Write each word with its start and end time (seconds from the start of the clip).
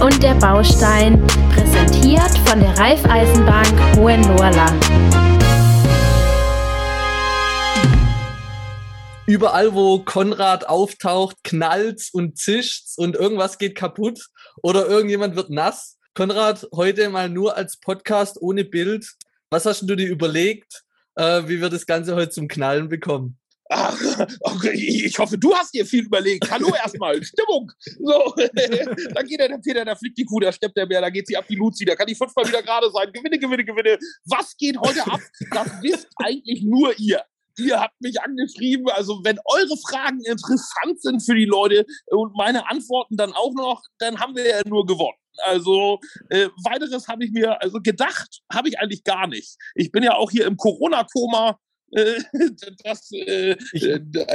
Und 0.00 0.22
der 0.22 0.34
Baustein, 0.34 1.26
präsentiert 1.52 2.38
von 2.48 2.60
der 2.60 2.78
Raiffeisenbank 2.78 3.96
Hohenlohrland. 3.96 4.84
Überall, 9.26 9.74
wo 9.74 9.98
Konrad 9.98 10.68
auftaucht, 10.68 11.36
knallt's 11.42 12.10
und 12.10 12.38
zischt's 12.38 12.96
und 12.96 13.16
irgendwas 13.16 13.58
geht 13.58 13.74
kaputt 13.74 14.28
oder 14.62 14.86
irgendjemand 14.86 15.34
wird 15.34 15.50
nass. 15.50 15.98
Konrad, 16.14 16.68
heute 16.72 17.08
mal 17.08 17.28
nur 17.28 17.56
als 17.56 17.76
Podcast 17.76 18.40
ohne 18.40 18.64
Bild. 18.64 19.14
Was 19.50 19.66
hast 19.66 19.82
du 19.82 19.96
dir 19.96 20.08
überlegt, 20.08 20.84
äh, 21.16 21.42
wie 21.46 21.60
wir 21.60 21.70
das 21.70 21.86
Ganze 21.86 22.14
heute 22.14 22.30
zum 22.30 22.46
Knallen 22.46 22.88
bekommen? 22.88 23.37
Ach, 23.70 24.26
okay, 24.40 24.72
ich 24.72 25.18
hoffe, 25.18 25.36
du 25.36 25.54
hast 25.54 25.74
dir 25.74 25.84
viel 25.84 26.04
überlegt. 26.04 26.50
Hallo 26.50 26.72
erstmal, 26.74 27.22
Stimmung. 27.22 27.70
So, 27.80 28.34
dann 29.14 29.26
geht 29.26 29.40
der, 29.40 29.48
der 29.48 29.58
Peter, 29.58 29.84
da 29.84 29.94
fliegt 29.94 30.16
die 30.16 30.24
Kuh, 30.24 30.40
da 30.40 30.50
steppt 30.50 30.76
der 30.76 30.86
Bär, 30.86 31.00
da 31.00 31.10
geht 31.10 31.26
sie 31.26 31.36
ab 31.36 31.44
die 31.48 31.56
Luzi, 31.56 31.84
da 31.84 31.94
kann 31.94 32.06
die 32.06 32.14
fünfmal 32.14 32.46
wieder 32.46 32.62
gerade 32.62 32.90
sein. 32.90 33.12
Gewinne, 33.12 33.38
gewinne, 33.38 33.64
gewinne. 33.64 33.98
Was 34.24 34.56
geht 34.56 34.78
heute 34.78 35.06
ab? 35.06 35.20
Das 35.52 35.68
wisst 35.82 36.08
eigentlich 36.16 36.62
nur 36.62 36.98
ihr 36.98 37.22
ihr 37.58 37.80
habt 37.80 38.00
mich 38.00 38.20
angeschrieben. 38.20 38.88
Also 38.90 39.20
wenn 39.24 39.38
eure 39.44 39.76
Fragen 39.88 40.20
interessant 40.20 41.00
sind 41.00 41.20
für 41.20 41.34
die 41.34 41.44
Leute 41.44 41.84
und 42.06 42.32
meine 42.36 42.70
Antworten 42.70 43.16
dann 43.16 43.32
auch 43.32 43.52
noch, 43.52 43.82
dann 43.98 44.20
haben 44.20 44.36
wir 44.36 44.46
ja 44.46 44.60
nur 44.64 44.86
gewonnen. 44.86 45.18
Also 45.44 46.00
äh, 46.30 46.48
weiteres 46.64 47.08
habe 47.08 47.24
ich 47.24 47.32
mir, 47.32 47.60
also 47.62 47.80
gedacht 47.80 48.40
habe 48.52 48.68
ich 48.68 48.78
eigentlich 48.78 49.04
gar 49.04 49.26
nicht. 49.26 49.56
Ich 49.74 49.92
bin 49.92 50.02
ja 50.02 50.14
auch 50.14 50.30
hier 50.30 50.46
im 50.46 50.56
Corona-Koma. 50.56 51.58
Äh, 51.92 52.20
das, 52.84 53.10
äh, 53.12 53.56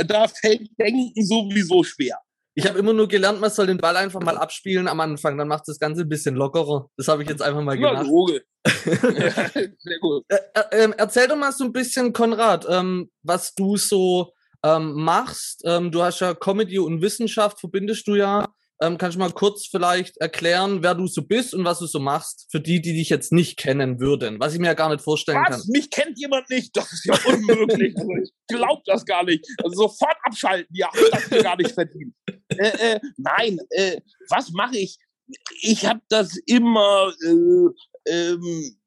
da 0.06 0.28
fällt 0.28 0.70
Denken 0.80 1.26
sowieso 1.26 1.84
schwer. 1.84 2.18
Ich 2.56 2.68
habe 2.68 2.78
immer 2.78 2.94
nur 2.94 3.08
gelernt, 3.08 3.42
man 3.42 3.50
soll 3.50 3.66
den 3.66 3.80
Ball 3.80 3.98
einfach 3.98 4.22
mal 4.22 4.38
abspielen 4.38 4.88
am 4.88 5.00
Anfang, 5.00 5.38
dann 5.38 5.48
macht 5.48 5.68
das 5.68 5.80
Ganze 5.80 6.02
ein 6.02 6.10
bisschen 6.10 6.36
lockerer. 6.36 6.88
Das 6.98 7.08
habe 7.08 7.24
ich 7.24 7.30
jetzt 7.30 7.42
einfach 7.42 7.64
mal 7.64 7.78
gemacht. 7.78 8.06
Ja, 8.06 8.40
Sehr 9.80 10.00
gut. 10.00 10.24
Äh, 10.28 10.38
äh, 10.54 10.84
ähm, 10.84 10.94
erzähl 10.96 11.28
doch 11.28 11.36
mal 11.36 11.52
so 11.52 11.64
ein 11.64 11.74
bisschen, 11.74 12.14
Konrad, 12.14 12.68
ähm, 12.70 13.10
was 13.24 13.56
du 13.56 13.76
so 13.78 14.34
ähm, 14.64 14.94
machst. 14.94 15.64
Du 15.64 16.04
hast 16.04 16.22
ja 16.22 16.34
Comedy 16.36 16.80
und 16.80 17.02
Wissenschaft, 17.02 17.60
verbindest 17.60 18.08
du 18.08 18.16
ja. 18.16 18.46
Ähm, 18.82 18.98
kannst 18.98 19.16
du 19.16 19.20
mal 19.20 19.32
kurz 19.32 19.68
vielleicht 19.68 20.18
erklären, 20.18 20.84
wer 20.84 20.96
du 20.96 21.08
so 21.08 21.22
bist 21.22 21.54
und 21.54 21.64
was 21.64 21.80
du 21.80 21.86
so 21.86 22.00
machst, 22.00 22.48
für 22.52 22.60
die, 22.60 22.82
die 22.82 22.94
dich 22.94 23.10
jetzt 23.10 23.32
nicht 23.32 23.58
kennen 23.58 24.00
würden, 24.00 24.40
was 24.40 24.54
ich 24.54 24.60
mir 24.60 24.68
ja 24.68 24.74
gar 24.74 24.90
nicht 24.90 25.04
vorstellen 25.04 25.44
was? 25.48 25.62
kann. 25.62 25.62
Mich 25.70 25.90
kennt 25.90 26.20
jemand 26.20 26.50
nicht, 26.50 26.76
das 26.76 26.92
ist 26.92 27.06
ja 27.06 27.16
unmöglich. 27.26 27.96
also 27.98 28.12
ich 28.22 28.32
glaube 28.48 28.82
das 28.86 29.06
gar 29.06 29.24
nicht. 29.24 29.46
Also 29.64 29.84
sofort 29.84 30.18
abschalten, 30.24 30.76
ja, 30.76 30.90
das 31.12 31.30
mir 31.30 31.44
gar 31.44 31.58
nicht 31.58 31.72
verdient. 31.72 32.14
Äh, 32.50 32.96
äh, 32.96 33.00
nein, 33.18 33.60
äh, 33.70 34.00
was 34.30 34.52
mache 34.52 34.78
ich? 34.78 34.98
Ich 35.62 35.86
habe 35.86 36.02
das 36.10 36.38
immer 36.46 37.14
äh, 37.26 38.12
ähm, 38.12 38.78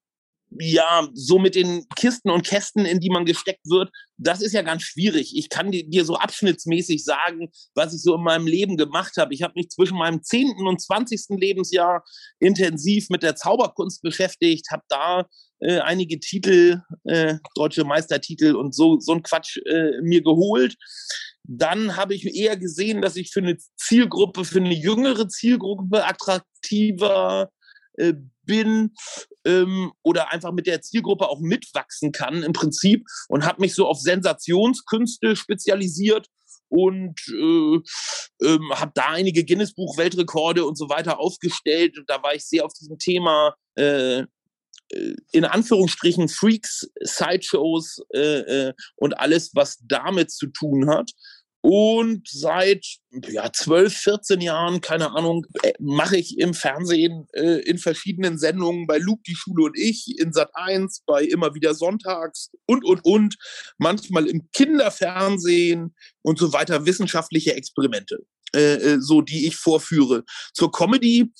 ja, 0.58 1.08
so 1.14 1.38
mit 1.38 1.54
den 1.54 1.86
Kisten 1.96 2.30
und 2.30 2.46
Kästen, 2.46 2.84
in 2.84 3.00
die 3.00 3.10
man 3.10 3.24
gesteckt 3.24 3.64
wird, 3.68 3.90
das 4.18 4.40
ist 4.40 4.52
ja 4.52 4.62
ganz 4.62 4.82
schwierig. 4.82 5.36
Ich 5.36 5.48
kann 5.48 5.70
dir 5.70 6.04
so 6.04 6.16
abschnittsmäßig 6.16 7.04
sagen, 7.04 7.50
was 7.74 7.94
ich 7.94 8.02
so 8.02 8.14
in 8.14 8.22
meinem 8.22 8.46
Leben 8.46 8.76
gemacht 8.76 9.16
habe. 9.16 9.34
Ich 9.34 9.42
habe 9.42 9.54
mich 9.56 9.68
zwischen 9.68 9.98
meinem 9.98 10.22
10. 10.22 10.66
und 10.66 10.80
20. 10.80 11.38
Lebensjahr 11.38 12.04
intensiv 12.38 13.10
mit 13.10 13.22
der 13.22 13.36
Zauberkunst 13.36 14.02
beschäftigt, 14.02 14.70
habe 14.70 14.82
da 14.88 15.26
äh, 15.60 15.80
einige 15.80 16.20
Titel, 16.20 16.80
äh, 17.04 17.34
deutsche 17.54 17.84
Meistertitel 17.84 18.54
und 18.54 18.74
so, 18.74 18.98
so 19.00 19.12
ein 19.12 19.22
Quatsch 19.22 19.58
äh, 19.66 20.00
mir 20.02 20.22
geholt. 20.22 20.76
Dann 21.44 21.96
habe 21.96 22.14
ich 22.14 22.24
eher 22.34 22.56
gesehen, 22.56 23.02
dass 23.02 23.16
ich 23.16 23.30
für 23.30 23.40
eine 23.40 23.56
Zielgruppe, 23.76 24.44
für 24.44 24.58
eine 24.58 24.74
jüngere 24.74 25.28
Zielgruppe 25.28 26.04
attraktiver 26.04 27.50
äh, 27.94 28.14
bin 28.42 28.92
ähm, 29.46 29.92
oder 30.02 30.32
einfach 30.32 30.52
mit 30.52 30.66
der 30.66 30.82
Zielgruppe 30.82 31.28
auch 31.28 31.40
mitwachsen 31.40 32.12
kann 32.12 32.42
im 32.42 32.52
Prinzip 32.52 33.06
und 33.28 33.46
habe 33.46 33.62
mich 33.62 33.74
so 33.74 33.86
auf 33.86 34.00
Sensationskünste 34.00 35.36
spezialisiert 35.36 36.28
und 36.68 37.20
äh, 37.28 37.78
ähm, 38.44 38.72
habe 38.74 38.92
da 38.94 39.10
einige 39.10 39.44
Guinness-Buch-Weltrekorde 39.44 40.64
und 40.64 40.76
so 40.76 40.88
weiter 40.88 41.20
aufgestellt. 41.20 41.96
Und 41.96 42.10
da 42.10 42.22
war 42.22 42.34
ich 42.34 42.44
sehr 42.44 42.64
auf 42.64 42.72
diesem 42.72 42.98
Thema 42.98 43.54
äh, 43.78 44.20
äh 44.20 44.26
in 45.32 45.44
Anführungsstrichen 45.44 46.28
Freaks, 46.28 46.90
Sideshows 47.00 48.02
äh, 48.12 48.68
äh, 48.68 48.74
und 48.96 49.18
alles, 49.18 49.52
was 49.54 49.78
damit 49.86 50.32
zu 50.32 50.48
tun 50.48 50.88
hat. 50.88 51.12
Und 51.68 52.28
seit 52.28 52.86
ja, 53.26 53.52
12, 53.52 53.92
14 53.92 54.40
Jahren, 54.40 54.80
keine 54.80 55.10
Ahnung, 55.16 55.46
äh, 55.64 55.72
mache 55.80 56.16
ich 56.16 56.38
im 56.38 56.54
Fernsehen 56.54 57.26
äh, 57.32 57.58
in 57.68 57.78
verschiedenen 57.78 58.38
Sendungen 58.38 58.86
bei 58.86 58.98
Luke, 58.98 59.22
die 59.26 59.34
Schule 59.34 59.64
und 59.64 59.76
ich, 59.76 60.16
in 60.16 60.32
Sat 60.32 60.50
1, 60.54 61.02
bei 61.06 61.24
immer 61.24 61.56
wieder 61.56 61.74
Sonntags 61.74 62.52
und, 62.66 62.84
und, 62.84 63.04
und, 63.04 63.36
manchmal 63.78 64.28
im 64.28 64.48
Kinderfernsehen 64.52 65.92
und 66.22 66.38
so 66.38 66.52
weiter, 66.52 66.86
wissenschaftliche 66.86 67.56
Experimente, 67.56 68.24
äh, 68.54 68.74
äh 68.74 69.00
so 69.00 69.20
die 69.20 69.48
ich 69.48 69.56
vorführe. 69.56 70.22
Zur 70.54 70.70
Comedy 70.70 71.32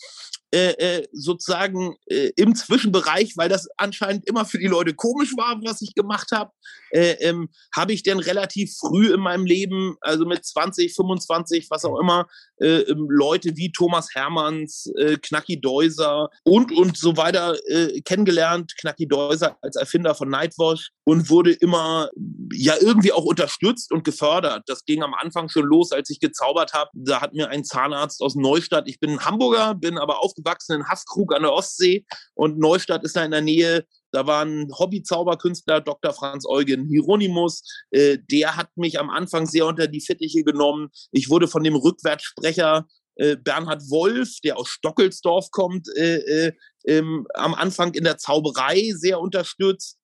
äh, 0.53 0.71
äh, 0.79 1.09
sozusagen 1.13 1.97
äh, 2.07 2.31
im 2.37 2.55
Zwischenbereich, 2.55 3.37
weil 3.37 3.49
das 3.49 3.69
anscheinend 3.77 4.29
immer 4.29 4.45
für 4.45 4.59
die 4.59 4.69
Leute 4.69 4.95
komisch 4.95 5.33
war, 5.37 5.61
was 5.65 5.83
ich 5.83 5.95
gemacht 5.95 6.31
habe, 6.33 6.53
äh, 6.91 7.15
ähm, 7.21 7.49
habe 7.75 7.93
ich 7.93 8.03
denn 8.03 8.21
relativ 8.21 8.77
früh 8.79 9.13
in 9.13 9.21
meinem 9.21 9.45
Leben, 9.45 9.97
also 10.01 10.25
mit 10.25 10.45
20, 10.45 10.95
25, 10.95 11.67
was 11.71 11.85
auch 11.85 11.99
immer, 11.99 12.29
äh, 12.61 12.83
ähm, 12.83 13.09
Leute 13.11 13.57
wie 13.57 13.73
Thomas 13.73 14.15
Hermanns, 14.15 14.87
äh, 14.97 15.17
Knacki 15.17 15.61
Deuser 15.61 16.31
und 16.45 16.71
und 16.73 16.97
so 16.97 17.17
weiter 17.17 17.57
kennengelernt. 18.05 18.75
Knacki 18.79 19.09
Deuser 19.09 19.59
als 19.63 19.77
Erfinder 19.77 20.15
von 20.15 20.29
Nightwash 20.29 20.91
und 21.07 21.31
wurde 21.31 21.53
immer 21.53 22.11
ja 22.53 22.75
irgendwie 22.81 23.13
auch 23.13 23.25
unterstützt 23.25 23.93
und 23.93 24.05
gefördert. 24.05 24.65
Das 24.67 24.85
ging 24.85 25.03
am 25.03 25.15
Anfang 25.15 25.49
schon 25.49 25.65
los, 25.65 25.93
als 25.93 26.11
ich 26.11 26.19
gezaubert 26.19 26.73
habe. 26.75 26.91
Da 26.95 27.21
hat 27.21 27.33
mir 27.33 27.49
ein 27.49 27.65
Zahnarzt 27.65 28.21
aus 28.21 28.35
Neustadt, 28.35 28.89
ich 28.89 28.99
bin 28.99 29.25
Hamburger, 29.25 29.75
bin 29.75 29.99
aber 29.99 30.23
aufgewachsen 30.23 30.77
in 30.77 30.89
Haßkrug 30.89 31.35
an 31.35 31.43
der 31.43 31.53
Ostsee 31.53 32.05
und 32.35 32.59
Neustadt 32.59 33.05
ist 33.05 33.17
da 33.17 33.25
in 33.25 33.31
der 33.31 33.41
Nähe 33.41 33.87
da 34.13 34.27
war 34.27 34.47
ein 34.47 34.71
Hobby-Zauberkünstler, 34.73 35.83
Dr. 35.83 36.15
Franz 36.15 36.47
Eugen 36.47 36.87
Hieronymus. 36.87 37.63
Äh, 37.91 38.17
der 38.31 38.57
hat 38.57 38.75
mich 38.75 38.99
am 38.99 39.11
Anfang 39.11 39.45
sehr 39.45 39.67
unter 39.67 39.89
die 39.89 40.01
Fittiche 40.01 40.43
genommen. 40.43 40.89
Ich 41.13 41.29
wurde 41.29 41.49
von 41.49 41.63
dem 41.63 41.75
Rückwärtssprecher 41.75 42.87
äh, 43.17 43.37
Bernhard 43.37 43.83
Wolf, 43.91 44.41
der 44.43 44.57
aus 44.57 44.69
Stockelsdorf 44.69 45.51
kommt, 45.51 45.89
äh, 45.97 46.47
äh, 46.47 46.53
ähm, 46.87 47.27
am 47.35 47.55
Anfang 47.55 47.95
in 47.95 48.05
der 48.05 48.17
Zauberei 48.17 48.93
sehr 48.95 49.21
unterstützt 49.21 49.96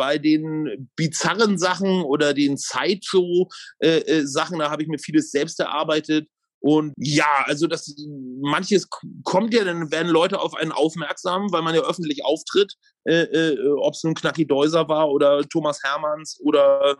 bei 0.00 0.16
den 0.16 0.88
bizarren 0.96 1.58
Sachen 1.58 2.00
oder 2.04 2.32
den 2.32 2.56
Sideshow-Sachen, 2.56 4.54
äh, 4.54 4.58
da 4.58 4.70
habe 4.70 4.82
ich 4.82 4.88
mir 4.88 4.98
vieles 4.98 5.30
selbst 5.30 5.60
erarbeitet. 5.60 6.26
Und 6.60 6.94
ja, 6.96 7.44
also 7.44 7.66
das 7.66 7.94
manches 8.40 8.88
kommt 9.24 9.52
ja, 9.52 9.62
dann 9.62 9.92
werden 9.92 10.08
Leute 10.10 10.40
auf 10.40 10.54
einen 10.54 10.72
aufmerksam, 10.72 11.52
weil 11.52 11.60
man 11.60 11.74
ja 11.74 11.82
öffentlich 11.82 12.24
auftritt, 12.24 12.72
äh, 13.04 13.24
äh, 13.24 13.58
ob 13.76 13.92
es 13.92 14.02
nun 14.02 14.14
Knacki 14.14 14.46
Deuser 14.46 14.88
war 14.88 15.10
oder 15.10 15.46
Thomas 15.46 15.82
Hermanns 15.82 16.40
oder 16.42 16.96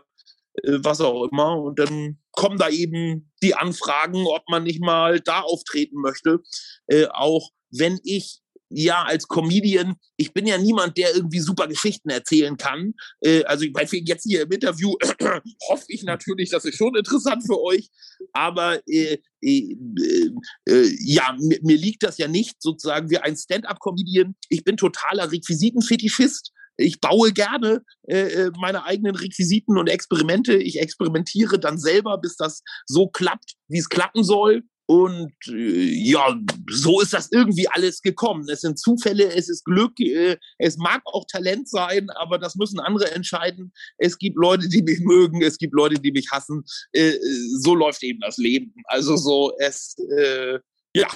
äh, 0.61 0.77
was 0.83 1.01
auch 1.01 1.27
immer. 1.31 1.59
Und 1.59 1.79
dann 1.79 2.19
kommen 2.33 2.59
da 2.59 2.69
eben 2.69 3.31
die 3.41 3.55
Anfragen, 3.55 4.27
ob 4.27 4.43
man 4.47 4.61
nicht 4.61 4.79
mal 4.79 5.19
da 5.19 5.39
auftreten 5.39 6.01
möchte. 6.01 6.41
Äh, 6.85 7.07
auch 7.07 7.49
wenn 7.71 7.99
ich 8.03 8.40
ja 8.73 9.03
als 9.03 9.27
Comedian, 9.27 9.95
ich 10.17 10.33
bin 10.33 10.47
ja 10.47 10.57
niemand, 10.57 10.97
der 10.97 11.15
irgendwie 11.15 11.39
super 11.39 11.67
Geschichten 11.67 12.09
erzählen 12.09 12.57
kann. 12.57 12.93
Äh, 13.21 13.43
also 13.43 13.65
meinetwegen 13.73 14.05
jetzt 14.05 14.23
hier 14.23 14.43
im 14.43 14.51
Interview 14.51 14.95
hoffe 15.69 15.85
ich 15.87 16.03
natürlich, 16.03 16.49
das 16.49 16.65
ist 16.65 16.77
schon 16.77 16.95
interessant 16.95 17.43
für 17.45 17.61
euch. 17.61 17.89
Aber 18.33 18.79
äh, 18.87 19.17
äh, 19.41 19.75
äh, 20.67 20.95
ja, 20.99 21.35
mir, 21.39 21.59
mir, 21.61 21.77
liegt 21.77 22.03
das 22.03 22.17
ja 22.17 22.27
nicht 22.27 22.61
sozusagen 22.61 23.09
wie 23.09 23.17
ein 23.17 23.35
Stand-up-Comedian. 23.35 24.35
Ich 24.49 24.63
bin 24.63 24.77
totaler 24.77 25.31
Requisitenfetischist. 25.31 26.51
Ich 26.77 26.99
baue 26.99 27.31
gerne 27.31 27.83
äh, 28.07 28.19
äh, 28.19 28.51
meine 28.59 28.85
eigenen 28.85 29.15
Requisiten 29.15 29.77
und 29.77 29.87
Experimente. 29.87 30.55
Ich 30.55 30.79
experimentiere 30.79 31.59
dann 31.59 31.77
selber, 31.77 32.17
bis 32.17 32.35
das 32.37 32.63
so 32.85 33.07
klappt, 33.07 33.55
wie 33.67 33.79
es 33.79 33.89
klappen 33.89 34.23
soll. 34.23 34.63
Und 34.91 35.31
äh, 35.47 35.85
ja, 36.03 36.37
so 36.69 36.99
ist 36.99 37.13
das 37.13 37.31
irgendwie 37.31 37.65
alles 37.69 38.01
gekommen. 38.01 38.45
Es 38.49 38.59
sind 38.59 38.77
Zufälle, 38.77 39.33
es 39.33 39.47
ist 39.47 39.63
Glück, 39.63 39.97
äh, 40.01 40.35
es 40.57 40.75
mag 40.75 41.01
auch 41.05 41.23
Talent 41.31 41.69
sein, 41.69 42.09
aber 42.09 42.37
das 42.37 42.55
müssen 42.55 42.77
andere 42.81 43.09
entscheiden. 43.11 43.71
Es 43.97 44.17
gibt 44.17 44.35
Leute, 44.35 44.67
die 44.67 44.81
mich 44.81 44.99
mögen, 44.99 45.41
es 45.43 45.57
gibt 45.57 45.73
Leute, 45.73 45.95
die 45.95 46.11
mich 46.11 46.29
hassen. 46.29 46.65
Äh, 46.91 47.13
so 47.61 47.73
läuft 47.73 48.03
eben 48.03 48.19
das 48.19 48.35
Leben. 48.35 48.73
Also 48.83 49.15
so, 49.15 49.53
es, 49.59 49.95
äh, 50.17 50.59
ja. 50.93 51.07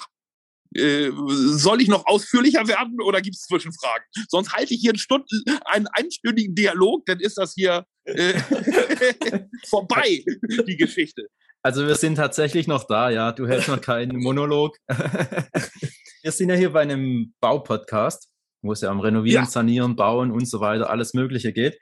Äh, 0.73 1.11
soll 1.11 1.81
ich 1.81 1.89
noch 1.89 2.05
ausführlicher 2.05 2.67
werden 2.69 3.01
oder 3.01 3.21
gibt 3.21 3.35
es 3.35 3.41
Zwischenfragen? 3.41 4.05
Sonst 4.29 4.53
halte 4.53 4.73
ich 4.73 4.79
hier 4.79 4.91
einen, 4.91 4.99
Stunden, 4.99 5.43
einen 5.65 5.87
einstündigen 5.87 6.55
Dialog, 6.55 7.05
dann 7.07 7.19
ist 7.19 7.37
das 7.37 7.53
hier 7.53 7.85
äh, 8.05 8.39
vorbei, 9.67 10.23
die 10.65 10.77
Geschichte. 10.77 11.27
Also 11.65 11.87
wir 11.87 11.95
sind 11.95 12.13
tatsächlich 12.13 12.67
noch 12.67 12.83
da, 12.83 13.09
ja. 13.09 13.31
Du 13.31 13.47
hältst 13.47 13.69
noch 13.69 13.81
keinen 13.81 14.17
Monolog. 14.21 14.77
wir 14.87 16.31
sind 16.31 16.49
ja 16.49 16.55
hier 16.55 16.71
bei 16.71 16.81
einem 16.81 17.33
Baupodcast, 17.39 18.29
wo 18.61 18.73
es 18.73 18.81
ja 18.81 18.91
um 18.91 18.99
Renovieren, 18.99 19.45
ja. 19.45 19.49
Sanieren, 19.49 19.95
Bauen 19.95 20.29
und 20.29 20.47
so 20.47 20.59
weiter, 20.59 20.91
alles 20.91 21.15
Mögliche 21.15 21.53
geht. 21.53 21.79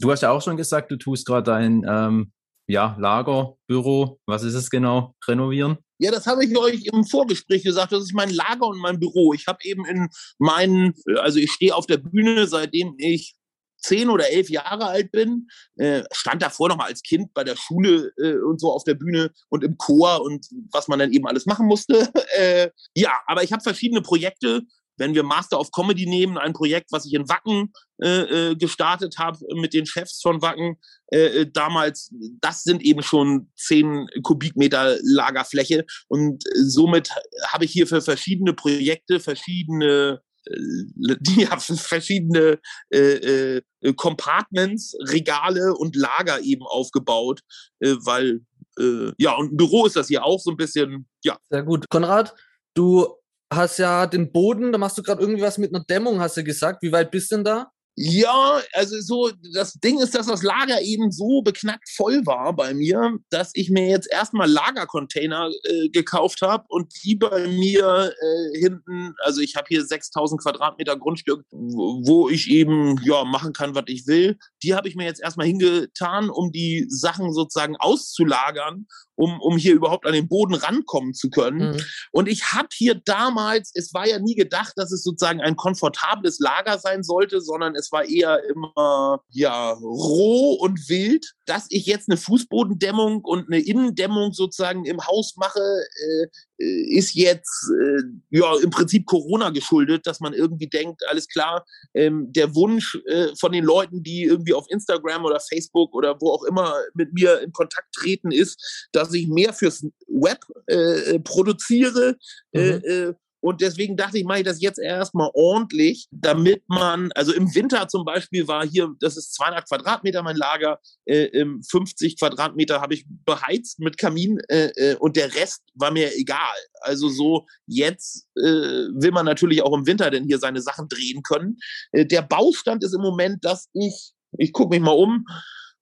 Du 0.00 0.10
hast 0.10 0.22
ja 0.22 0.32
auch 0.32 0.42
schon 0.42 0.56
gesagt, 0.56 0.90
du 0.90 0.96
tust 0.96 1.26
gerade 1.26 1.44
dein 1.44 1.86
ähm, 1.88 2.32
ja, 2.66 2.96
Lager, 2.98 3.54
Büro, 3.68 4.18
was 4.26 4.42
ist 4.42 4.54
es 4.54 4.68
genau, 4.68 5.14
renovieren? 5.28 5.78
Ja, 6.00 6.10
das 6.10 6.26
habe 6.26 6.44
ich 6.44 6.58
euch 6.58 6.86
im 6.92 7.04
Vorgespräch 7.04 7.62
gesagt. 7.62 7.92
Das 7.92 8.02
ist 8.02 8.14
mein 8.14 8.30
Lager 8.30 8.66
und 8.66 8.78
mein 8.78 8.98
Büro. 8.98 9.32
Ich 9.32 9.46
habe 9.46 9.58
eben 9.62 9.86
in 9.86 10.08
meinen, 10.38 10.94
also 11.18 11.38
ich 11.38 11.52
stehe 11.52 11.76
auf 11.76 11.86
der 11.86 11.98
Bühne, 11.98 12.48
seitdem 12.48 12.96
ich 12.98 13.36
zehn 13.78 14.10
oder 14.10 14.30
elf 14.30 14.50
Jahre 14.50 14.86
alt 14.86 15.10
bin, 15.10 15.48
äh, 15.76 16.02
stand 16.12 16.42
davor 16.42 16.68
noch 16.68 16.76
mal 16.76 16.86
als 16.86 17.02
Kind 17.02 17.32
bei 17.34 17.44
der 17.44 17.56
Schule 17.56 18.12
äh, 18.18 18.38
und 18.38 18.60
so 18.60 18.72
auf 18.72 18.84
der 18.84 18.94
Bühne 18.94 19.30
und 19.48 19.64
im 19.64 19.76
Chor 19.78 20.22
und 20.22 20.46
was 20.72 20.88
man 20.88 20.98
dann 20.98 21.12
eben 21.12 21.26
alles 21.26 21.46
machen 21.46 21.66
musste. 21.66 22.12
äh, 22.36 22.70
ja, 22.94 23.12
aber 23.26 23.42
ich 23.42 23.52
habe 23.52 23.62
verschiedene 23.62 24.02
Projekte 24.02 24.62
wenn 24.98 25.14
wir 25.14 25.22
Master 25.22 25.58
of 25.58 25.70
Comedy 25.70 26.06
nehmen, 26.06 26.36
ein 26.36 26.52
Projekt, 26.52 26.92
was 26.92 27.06
ich 27.06 27.14
in 27.14 27.28
Wacken 27.28 27.72
äh, 28.02 28.50
äh 28.50 28.56
gestartet 28.56 29.16
habe 29.18 29.38
mit 29.54 29.72
den 29.72 29.86
Chefs 29.86 30.20
von 30.20 30.42
Wacken 30.42 30.76
äh, 31.12 31.40
äh, 31.40 31.50
damals, 31.50 32.12
das 32.40 32.62
sind 32.64 32.82
eben 32.82 33.02
schon 33.02 33.50
zehn 33.56 34.08
Kubikmeter 34.22 34.98
Lagerfläche 35.02 35.86
und 36.08 36.44
somit 36.54 37.10
habe 37.46 37.64
ich 37.64 37.72
hier 37.72 37.86
für 37.86 38.02
verschiedene 38.02 38.52
Projekte 38.52 39.20
verschiedene 39.20 40.20
äh, 40.48 41.16
die 41.20 41.48
haben 41.48 41.60
verschiedene 41.60 42.58
äh, 42.90 42.98
äh, 42.98 43.62
Compartments, 43.94 44.96
Regale 45.00 45.74
und 45.74 45.96
Lager 45.96 46.40
eben 46.40 46.64
aufgebaut, 46.66 47.40
äh, 47.80 47.94
weil 48.04 48.40
äh, 48.78 49.12
ja 49.18 49.34
und 49.34 49.52
ein 49.52 49.56
Büro 49.56 49.86
ist 49.86 49.96
das 49.96 50.08
hier 50.08 50.24
auch 50.24 50.40
so 50.40 50.50
ein 50.50 50.56
bisschen 50.56 51.06
ja. 51.24 51.38
Sehr 51.50 51.62
gut, 51.62 51.88
Konrad. 51.88 52.34
Du 52.74 53.06
hast 53.52 53.78
ja 53.78 54.06
den 54.06 54.30
Boden, 54.30 54.72
da 54.72 54.78
machst 54.78 54.98
du 54.98 55.02
gerade 55.02 55.20
irgendwie 55.20 55.42
was 55.42 55.58
mit 55.58 55.74
einer 55.74 55.84
Dämmung, 55.84 56.20
hast 56.20 56.36
du 56.36 56.44
gesagt. 56.44 56.82
Wie 56.82 56.92
weit 56.92 57.10
bist 57.10 57.32
denn 57.32 57.44
da? 57.44 57.70
Ja, 58.00 58.60
also 58.74 59.00
so, 59.00 59.32
das 59.52 59.72
Ding 59.74 59.98
ist, 59.98 60.14
dass 60.14 60.26
das 60.26 60.44
Lager 60.44 60.80
eben 60.82 61.10
so 61.10 61.42
beknackt 61.42 61.88
voll 61.90 62.24
war 62.26 62.54
bei 62.54 62.72
mir, 62.72 63.18
dass 63.30 63.50
ich 63.54 63.70
mir 63.70 63.88
jetzt 63.88 64.08
erstmal 64.08 64.48
Lagercontainer 64.48 65.50
äh, 65.64 65.88
gekauft 65.88 66.42
habe 66.42 66.64
und 66.68 66.92
die 67.02 67.16
bei 67.16 67.48
mir 67.48 68.14
äh, 68.20 68.58
hinten, 68.58 69.14
also 69.24 69.40
ich 69.40 69.56
habe 69.56 69.66
hier 69.68 69.84
6000 69.84 70.40
Quadratmeter 70.40 70.96
Grundstück, 70.96 71.44
wo, 71.50 72.28
ich 72.28 72.48
eben, 72.48 73.00
ja, 73.02 73.24
machen 73.24 73.52
kann, 73.52 73.74
was 73.74 73.84
ich 73.88 74.06
will. 74.06 74.38
Die 74.62 74.76
habe 74.76 74.86
ich 74.86 74.94
mir 74.94 75.04
jetzt 75.04 75.20
erstmal 75.20 75.48
hingetan, 75.48 76.30
um 76.30 76.52
die 76.52 76.86
Sachen 76.88 77.32
sozusagen 77.32 77.74
auszulagern 77.76 78.86
um, 79.18 79.40
um 79.40 79.56
hier 79.56 79.74
überhaupt 79.74 80.06
an 80.06 80.12
den 80.12 80.28
Boden 80.28 80.54
rankommen 80.54 81.12
zu 81.12 81.28
können. 81.28 81.72
Mhm. 81.72 81.80
Und 82.12 82.28
ich 82.28 82.52
habe 82.52 82.68
hier 82.72 82.94
damals, 83.04 83.72
es 83.74 83.92
war 83.92 84.06
ja 84.06 84.20
nie 84.20 84.36
gedacht, 84.36 84.74
dass 84.76 84.92
es 84.92 85.02
sozusagen 85.02 85.40
ein 85.40 85.56
komfortables 85.56 86.38
Lager 86.38 86.78
sein 86.78 87.02
sollte, 87.02 87.40
sondern 87.40 87.74
es 87.74 87.87
war 87.92 88.04
eher 88.04 88.42
immer 88.44 89.22
ja 89.30 89.72
roh 89.72 90.54
und 90.54 90.88
wild. 90.88 91.34
Dass 91.46 91.66
ich 91.70 91.86
jetzt 91.86 92.08
eine 92.08 92.18
Fußbodendämmung 92.18 93.24
und 93.24 93.46
eine 93.46 93.60
Innendämmung 93.60 94.32
sozusagen 94.32 94.84
im 94.84 95.06
Haus 95.06 95.36
mache, 95.36 95.60
äh, 95.60 96.26
äh, 96.60 96.96
ist 96.96 97.14
jetzt 97.14 97.70
äh, 97.80 98.02
ja 98.30 98.52
im 98.62 98.70
Prinzip 98.70 99.06
Corona 99.06 99.50
geschuldet, 99.50 100.06
dass 100.06 100.20
man 100.20 100.34
irgendwie 100.34 100.66
denkt, 100.66 101.02
alles 101.08 101.28
klar, 101.28 101.64
ähm, 101.94 102.32
der 102.32 102.54
Wunsch 102.54 102.98
äh, 103.06 103.28
von 103.38 103.52
den 103.52 103.64
Leuten, 103.64 104.02
die 104.02 104.24
irgendwie 104.24 104.54
auf 104.54 104.66
Instagram 104.68 105.24
oder 105.24 105.40
Facebook 105.40 105.94
oder 105.94 106.16
wo 106.20 106.30
auch 106.30 106.44
immer 106.44 106.74
mit 106.94 107.12
mir 107.12 107.40
in 107.40 107.52
Kontakt 107.52 107.92
treten, 107.94 108.32
ist, 108.32 108.88
dass 108.92 109.12
ich 109.14 109.28
mehr 109.28 109.52
fürs 109.52 109.86
Web 110.08 110.40
äh, 110.66 111.18
produziere. 111.20 112.16
Äh, 112.52 113.08
mhm. 113.08 113.14
Und 113.40 113.60
deswegen 113.60 113.96
dachte 113.96 114.18
ich, 114.18 114.24
mache 114.24 114.38
ich 114.38 114.44
das 114.44 114.60
jetzt 114.60 114.78
erstmal 114.78 115.30
ordentlich, 115.32 116.08
damit 116.10 116.62
man, 116.66 117.12
also 117.12 117.32
im 117.32 117.54
Winter 117.54 117.86
zum 117.88 118.04
Beispiel 118.04 118.48
war 118.48 118.66
hier, 118.66 118.92
das 119.00 119.16
ist 119.16 119.34
200 119.34 119.68
Quadratmeter 119.68 120.22
mein 120.22 120.36
Lager, 120.36 120.80
äh, 121.04 121.44
50 121.68 122.18
Quadratmeter 122.18 122.80
habe 122.80 122.94
ich 122.94 123.06
beheizt 123.08 123.78
mit 123.78 123.96
Kamin 123.96 124.38
äh, 124.48 124.70
äh, 124.74 124.96
und 124.96 125.16
der 125.16 125.34
Rest 125.34 125.62
war 125.74 125.92
mir 125.92 126.16
egal. 126.16 126.56
Also 126.80 127.08
so 127.08 127.46
jetzt 127.66 128.26
äh, 128.36 128.42
will 128.42 129.12
man 129.12 129.26
natürlich 129.26 129.62
auch 129.62 129.74
im 129.76 129.86
Winter 129.86 130.10
denn 130.10 130.24
hier 130.24 130.38
seine 130.38 130.60
Sachen 130.60 130.88
drehen 130.88 131.22
können. 131.22 131.58
Äh, 131.92 132.06
der 132.06 132.22
Baustand 132.22 132.82
ist 132.82 132.94
im 132.94 133.02
Moment, 133.02 133.44
dass 133.44 133.68
ich, 133.72 134.12
ich 134.36 134.52
gucke 134.52 134.70
mich 134.70 134.82
mal 134.82 134.92
um, 134.92 135.26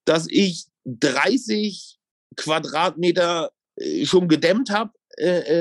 dass 0.04 0.26
ich 0.28 0.66
30 0.84 1.98
Quadratmeter 2.36 3.50
äh, 3.76 4.04
schon 4.04 4.28
gedämmt 4.28 4.70
habe 4.70 4.92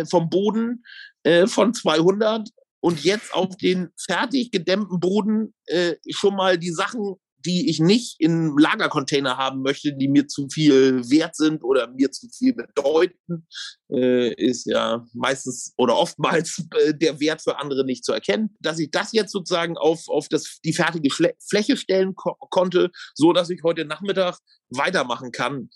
vom 0.10 0.30
Boden 0.30 0.84
äh, 1.26 1.48
von 1.48 1.74
200 1.74 2.50
und 2.82 3.04
jetzt 3.04 3.34
auf 3.34 3.58
den 3.58 3.90
fertig 3.98 4.52
gedämmten 4.52 5.00
Boden 5.00 5.56
äh, 5.66 5.96
schon 6.12 6.36
mal 6.36 6.58
die 6.58 6.72
Sachen 6.72 7.16
die 7.46 7.70
ich 7.70 7.80
nicht 7.80 8.20
in 8.20 8.58
Lagercontainer 8.58 9.38
haben 9.38 9.62
möchte, 9.62 9.94
die 9.94 10.08
mir 10.08 10.28
zu 10.28 10.48
viel 10.50 11.10
wert 11.10 11.36
sind 11.36 11.64
oder 11.64 11.88
mir 11.88 12.12
zu 12.12 12.28
viel 12.30 12.54
bedeuten, 12.54 13.48
äh, 13.92 14.34
ist 14.34 14.66
ja 14.66 15.06
meistens 15.14 15.74
oder 15.78 15.96
oftmals 15.96 16.66
äh, 16.84 16.94
der 16.94 17.20
Wert 17.20 17.42
für 17.42 17.60
andere 17.60 17.86
nicht 17.86 18.04
zu 18.04 18.14
erkennen. 18.14 18.56
Dass 18.60 18.80
ich 18.80 18.92
das 18.92 19.12
jetzt 19.14 19.32
sozusagen 19.32 19.78
auf, 19.78 20.08
auf 20.08 20.28
das, 20.28 20.60
die 20.64 20.74
fertige 20.74 21.12
Schle 21.12 21.36
Fläche 21.48 21.78
stellen 21.78 22.16
ko 22.16 22.36
konnte, 22.50 22.92
so 23.14 23.34
dass 23.34 23.50
ich 23.50 23.62
heute 23.64 23.86
Nachmittag 23.86 24.40
weitermachen 24.70 25.32
kann. 25.32 25.70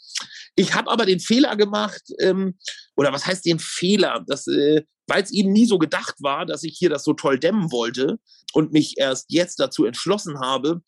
Ich 0.56 0.74
habe 0.74 0.90
aber 0.90 1.06
den 1.06 1.20
Fehler 1.20 1.56
gemacht, 1.56 2.02
ähm, 2.20 2.58
oder 2.96 3.14
was 3.14 3.26
heißt 3.26 3.46
den 3.46 3.60
Fehler? 3.60 4.24
Das, 4.28 4.48
äh, 4.48 4.84
weil 5.08 5.24
es 5.24 5.32
eben 5.32 5.52
nie 5.52 5.66
so 5.66 5.78
gedacht 5.78 6.16
war, 6.20 6.46
dass 6.46 6.64
ich 6.64 6.78
hier 6.78 6.90
das 6.90 7.04
so 7.04 7.14
toll 7.14 7.40
dämmen 7.40 7.72
wollte 7.72 8.20
und 8.54 8.72
mich 8.72 8.96
erst 8.98 9.26
jetzt 9.30 9.60
dazu 9.60 9.86
entschlossen 9.86 10.40
habe, 10.40 10.82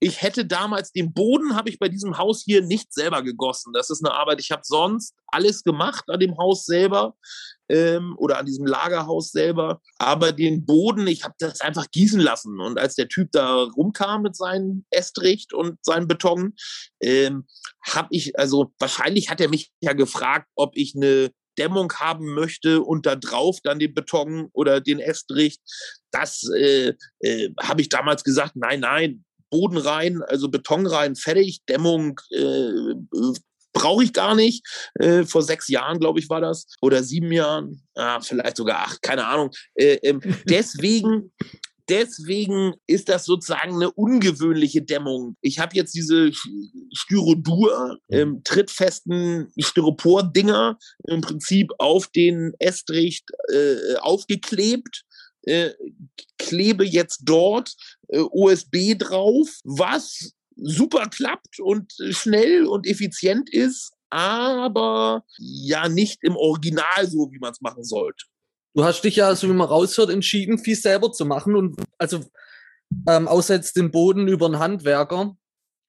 ich 0.00 0.22
hätte 0.22 0.44
damals 0.46 0.92
den 0.92 1.12
Boden 1.12 1.56
habe 1.56 1.68
ich 1.68 1.78
bei 1.78 1.88
diesem 1.88 2.18
Haus 2.18 2.42
hier 2.44 2.62
nicht 2.62 2.92
selber 2.92 3.22
gegossen. 3.22 3.72
Das 3.72 3.90
ist 3.90 4.04
eine 4.04 4.14
Arbeit. 4.14 4.40
Ich 4.40 4.50
habe 4.50 4.62
sonst 4.64 5.14
alles 5.28 5.62
gemacht 5.62 6.04
an 6.08 6.20
dem 6.20 6.36
Haus 6.38 6.64
selber 6.64 7.14
ähm, 7.68 8.14
oder 8.18 8.38
an 8.38 8.46
diesem 8.46 8.66
Lagerhaus 8.66 9.30
selber. 9.30 9.80
Aber 9.98 10.32
den 10.32 10.66
Boden, 10.66 11.06
ich 11.06 11.24
habe 11.24 11.34
das 11.38 11.60
einfach 11.60 11.90
gießen 11.90 12.20
lassen. 12.20 12.60
Und 12.60 12.78
als 12.78 12.94
der 12.96 13.08
Typ 13.08 13.30
da 13.32 13.62
rumkam 13.62 14.22
mit 14.22 14.36
seinem 14.36 14.84
Estricht 14.90 15.52
und 15.52 15.78
seinem 15.84 16.08
Beton, 16.08 16.54
ähm, 17.00 17.46
habe 17.86 18.08
ich, 18.10 18.38
also 18.38 18.72
wahrscheinlich 18.78 19.30
hat 19.30 19.40
er 19.40 19.48
mich 19.48 19.70
ja 19.80 19.92
gefragt, 19.92 20.48
ob 20.54 20.76
ich 20.76 20.94
eine 20.96 21.30
Dämmung 21.58 21.92
haben 21.92 22.34
möchte 22.34 22.80
und 22.80 23.06
da 23.06 23.16
drauf 23.16 23.58
dann 23.62 23.78
den 23.78 23.94
Beton 23.94 24.48
oder 24.52 24.80
den 24.80 24.98
Estrich. 24.98 25.58
Das 26.10 26.42
äh, 26.56 26.94
äh, 27.20 27.50
habe 27.60 27.82
ich 27.82 27.88
damals 27.88 28.24
gesagt, 28.24 28.52
nein, 28.56 28.80
nein, 28.80 29.24
Boden 29.50 29.76
rein, 29.76 30.22
also 30.22 30.48
Beton 30.48 30.86
rein, 30.86 31.16
fertig, 31.16 31.60
Dämmung 31.68 32.20
äh, 32.30 32.94
brauche 33.72 34.04
ich 34.04 34.12
gar 34.12 34.34
nicht. 34.34 34.64
Äh, 34.94 35.24
vor 35.24 35.42
sechs 35.42 35.68
Jahren, 35.68 35.98
glaube 35.98 36.18
ich, 36.18 36.28
war 36.28 36.40
das. 36.40 36.66
Oder 36.80 37.02
sieben 37.02 37.32
Jahren, 37.32 37.82
ah, 37.94 38.20
vielleicht 38.20 38.56
sogar 38.56 38.78
acht, 38.78 39.02
keine 39.02 39.26
Ahnung. 39.26 39.50
Äh, 39.74 39.98
ähm, 40.02 40.20
deswegen. 40.48 41.32
Deswegen 41.88 42.74
ist 42.86 43.08
das 43.08 43.24
sozusagen 43.24 43.74
eine 43.74 43.90
ungewöhnliche 43.90 44.80
Dämmung. 44.80 45.36
Ich 45.40 45.58
habe 45.58 45.74
jetzt 45.74 45.92
diese 45.92 46.30
Styrodur, 46.92 47.98
ähm, 48.08 48.42
trittfesten 48.44 49.52
Styropor-Dinger 49.58 50.78
im 51.08 51.20
Prinzip 51.20 51.72
auf 51.78 52.06
den 52.06 52.54
Estrich 52.60 53.24
äh, 53.52 53.96
aufgeklebt 53.96 55.02
äh, 55.42 55.70
klebe 56.38 56.84
jetzt 56.84 57.22
dort 57.24 57.74
äh, 58.08 58.18
USB 58.18 58.96
drauf, 58.98 59.48
was 59.64 60.32
super 60.56 61.06
klappt 61.06 61.60
und 61.60 61.92
schnell 62.10 62.66
und 62.66 62.86
effizient 62.86 63.52
ist, 63.52 63.92
aber 64.10 65.24
ja 65.38 65.88
nicht 65.88 66.22
im 66.22 66.36
Original 66.36 67.06
so, 67.06 67.30
wie 67.32 67.38
man 67.38 67.52
es 67.52 67.60
machen 67.60 67.84
sollte. 67.84 68.26
Du 68.74 68.84
hast 68.84 69.02
dich 69.02 69.16
ja, 69.16 69.34
so 69.34 69.48
wie 69.48 69.52
man 69.52 69.66
raushört, 69.66 70.10
entschieden, 70.10 70.58
viel 70.58 70.76
selber 70.76 71.12
zu 71.12 71.24
machen 71.24 71.56
und 71.56 71.80
also 71.98 72.20
ähm, 73.08 73.28
außer 73.28 73.54
jetzt 73.54 73.76
den 73.76 73.90
Boden 73.90 74.28
über 74.28 74.46
einen 74.46 74.58
Handwerker. 74.58 75.36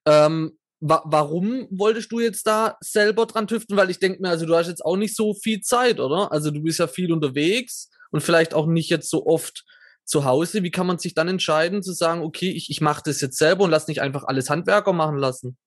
Ähm, 0.08 0.58
wa 0.79 1.03
warum 1.05 1.67
wolltest 1.70 2.12
du 2.12 2.20
jetzt 2.20 2.48
da 2.48 2.77
selber 2.81 3.25
dran 3.27 3.48
tüften? 3.48 3.77
Weil 3.77 3.89
ich 3.89 4.00
denke 4.00 4.22
mir, 4.22 4.29
also 4.29 4.46
du 4.46 4.55
hast 4.55 4.67
jetzt 4.67 4.84
auch 4.84 4.98
nicht 4.98 5.15
so 5.15 5.34
viel 5.34 5.62
Zeit, 5.62 6.00
oder? 6.00 6.31
Also 6.31 6.50
du 6.50 6.62
bist 6.62 6.79
ja 6.79 6.88
viel 6.88 7.12
unterwegs 7.12 7.91
und 8.12 8.22
vielleicht 8.22 8.53
auch 8.53 8.68
nicht 8.68 8.89
jetzt 8.89 9.10
so 9.10 9.25
oft 9.25 9.65
zu 10.06 10.25
Hause. 10.25 10.63
Wie 10.63 10.72
kann 10.72 10.88
man 10.88 11.00
sich 11.00 11.13
dann 11.13 11.27
entscheiden, 11.27 11.84
zu 11.84 11.94
sagen, 11.94 12.22
okay, 12.22 12.51
ich, 12.51 12.70
ich 12.70 12.82
mache 12.82 13.01
das 13.06 13.22
jetzt 13.22 13.38
selber 13.38 13.63
und 13.63 13.72
lass 13.72 13.88
nicht 13.88 14.01
einfach 14.01 14.24
alles 14.25 14.50
Handwerker 14.50 14.94
machen 14.94 15.18
lassen? 15.18 15.58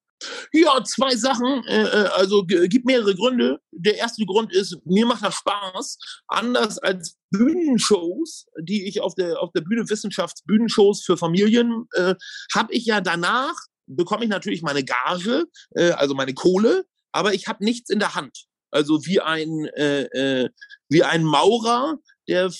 Ja, 0.53 0.83
zwei 0.85 1.17
Sachen. 1.17 1.65
Äh, 1.67 1.83
äh 1.83 2.09
also 2.15 2.45
gibt 2.45 2.87
mehrere 2.87 3.15
Gründe. 3.15 3.59
Der 3.73 3.97
erste 3.97 4.25
Grund 4.25 4.53
ist, 4.53 4.79
mir 4.85 5.07
macht 5.07 5.25
das 5.25 5.35
Spaß. 5.35 5.99
Anders 6.29 6.79
als 6.79 7.17
Bühnenshows, 7.31 8.47
die 8.61 8.87
ich 8.87 9.01
auf 9.01 9.15
der, 9.15 9.41
auf 9.41 9.51
der 9.53 9.63
Bühne 9.63 9.89
Wissenschaftsbühnenshows 9.89 11.05
für 11.05 11.17
Familien, 11.17 11.87
äh, 11.93 12.15
habe 12.55 12.73
ich 12.73 12.87
ja 12.87 13.01
danach, 13.01 13.55
bekomme 13.87 14.25
ich 14.25 14.31
natürlich 14.31 14.63
meine 14.63 14.85
Gage, 14.85 15.47
äh, 15.75 15.91
also 15.91 16.15
meine 16.15 16.35
Kohle, 16.35 16.85
aber 17.13 17.35
ich 17.35 17.49
habe 17.49 17.65
nichts 17.65 17.91
in 17.91 17.99
der 17.99 18.15
Hand. 18.15 18.47
Also 18.71 19.05
wie 19.07 19.21
ein, 19.21 19.67
äh, 19.77 20.03
äh, 20.03 20.51
wie 20.89 21.05
ein 21.05 21.23
Maurer, 21.23 21.99
der 22.29 22.51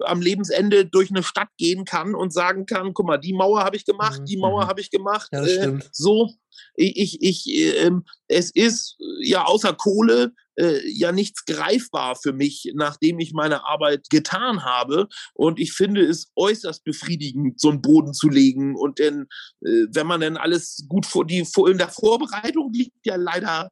am 0.00 0.20
Lebensende 0.20 0.86
durch 0.86 1.10
eine 1.10 1.22
Stadt 1.22 1.48
gehen 1.58 1.84
kann 1.84 2.14
und 2.14 2.32
sagen 2.32 2.66
kann, 2.66 2.94
guck 2.94 3.06
mal, 3.06 3.18
die 3.18 3.32
Mauer 3.32 3.64
habe 3.64 3.76
ich 3.76 3.84
gemacht, 3.84 4.22
die 4.26 4.36
Mauer 4.36 4.64
mhm. 4.64 4.68
habe 4.68 4.80
ich 4.80 4.90
gemacht. 4.90 5.28
Ja, 5.32 5.44
äh, 5.44 5.78
so, 5.92 6.30
ich, 6.74 7.20
ich, 7.20 7.48
äh, 7.48 7.90
es 8.28 8.50
ist 8.54 8.96
ja 9.20 9.44
außer 9.44 9.74
Kohle 9.74 10.32
äh, 10.56 10.80
ja 10.86 11.12
nichts 11.12 11.44
greifbar 11.44 12.16
für 12.16 12.32
mich, 12.32 12.70
nachdem 12.74 13.18
ich 13.18 13.32
meine 13.32 13.64
Arbeit 13.64 14.08
getan 14.10 14.64
habe. 14.64 15.08
Und 15.34 15.58
ich 15.58 15.72
finde 15.72 16.02
es 16.02 16.30
äußerst 16.36 16.84
befriedigend, 16.84 17.60
so 17.60 17.70
einen 17.70 17.82
Boden 17.82 18.12
zu 18.12 18.28
legen. 18.28 18.76
Und 18.76 18.98
denn, 18.98 19.26
äh, 19.62 19.86
wenn 19.92 20.06
man 20.06 20.20
dann 20.20 20.36
alles 20.36 20.84
gut 20.88 21.06
vor, 21.06 21.26
die, 21.26 21.46
in 21.68 21.78
der 21.78 21.88
Vorbereitung 21.88 22.72
liegt 22.72 23.06
ja 23.06 23.16
leider 23.16 23.70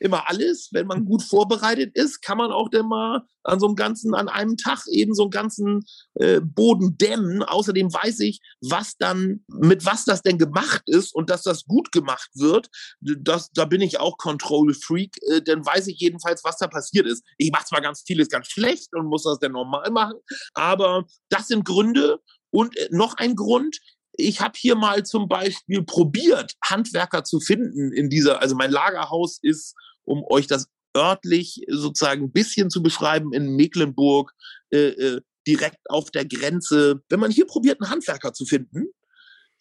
immer 0.00 0.28
alles. 0.28 0.70
Wenn 0.72 0.86
man 0.86 1.04
gut 1.04 1.22
vorbereitet 1.22 1.94
ist, 1.94 2.22
kann 2.22 2.38
man 2.38 2.50
auch 2.50 2.68
dann 2.68 2.88
mal 2.88 3.22
an 3.44 3.60
so 3.60 3.66
einem 3.66 3.76
ganzen, 3.76 4.14
an 4.14 4.28
einem 4.28 4.56
Tag 4.56 4.86
eben 4.88 5.14
so 5.14 5.22
einen 5.22 5.30
ganzen 5.30 5.84
äh, 6.14 6.40
Boden 6.40 6.96
dämmen. 6.98 7.42
Außerdem 7.42 7.92
weiß 7.92 8.20
ich, 8.20 8.40
was 8.60 8.96
dann, 8.96 9.44
mit 9.48 9.84
was 9.86 10.04
das 10.04 10.22
denn 10.22 10.38
gemacht 10.38 10.82
ist 10.86 11.14
und 11.14 11.30
dass 11.30 11.42
das 11.42 11.64
gut 11.64 11.92
gemacht 11.92 12.30
wird. 12.34 12.68
Das, 13.00 13.50
da 13.52 13.64
bin 13.64 13.80
ich 13.80 14.00
auch 14.00 14.16
Control 14.16 14.74
Freak. 14.74 15.16
Äh, 15.28 15.42
dann 15.42 15.64
weiß 15.64 15.86
ich 15.86 16.00
jedenfalls, 16.00 16.42
was 16.44 16.56
da 16.56 16.66
passiert 16.66 17.06
ist. 17.06 17.24
Ich 17.36 17.52
mache 17.52 17.66
zwar 17.66 17.80
ganz 17.80 18.02
vieles 18.06 18.28
ganz 18.28 18.48
schlecht 18.48 18.94
und 18.94 19.06
muss 19.06 19.24
das 19.24 19.38
dann 19.38 19.52
normal 19.52 19.90
machen, 19.90 20.18
aber 20.54 21.04
das 21.28 21.48
sind 21.48 21.64
Gründe. 21.64 22.20
Und 22.50 22.76
äh, 22.76 22.88
noch 22.90 23.14
ein 23.14 23.36
Grund, 23.36 23.78
ich 24.12 24.40
habe 24.40 24.54
hier 24.56 24.74
mal 24.74 25.04
zum 25.04 25.28
Beispiel 25.28 25.82
probiert, 25.82 26.54
Handwerker 26.62 27.24
zu 27.24 27.40
finden 27.40 27.92
in 27.92 28.10
dieser, 28.10 28.40
also 28.40 28.54
mein 28.54 28.70
Lagerhaus 28.70 29.38
ist 29.42 29.74
um 30.10 30.24
euch 30.28 30.46
das 30.46 30.68
örtlich 30.96 31.64
sozusagen 31.68 32.24
ein 32.24 32.32
bisschen 32.32 32.68
zu 32.68 32.82
beschreiben, 32.82 33.32
in 33.32 33.54
Mecklenburg, 33.54 34.32
äh, 34.70 34.88
äh, 34.88 35.20
direkt 35.46 35.78
auf 35.88 36.10
der 36.10 36.26
Grenze. 36.26 37.02
Wenn 37.08 37.20
man 37.20 37.30
hier 37.30 37.46
probiert, 37.46 37.80
einen 37.80 37.90
Handwerker 37.90 38.32
zu 38.32 38.44
finden, 38.44 38.88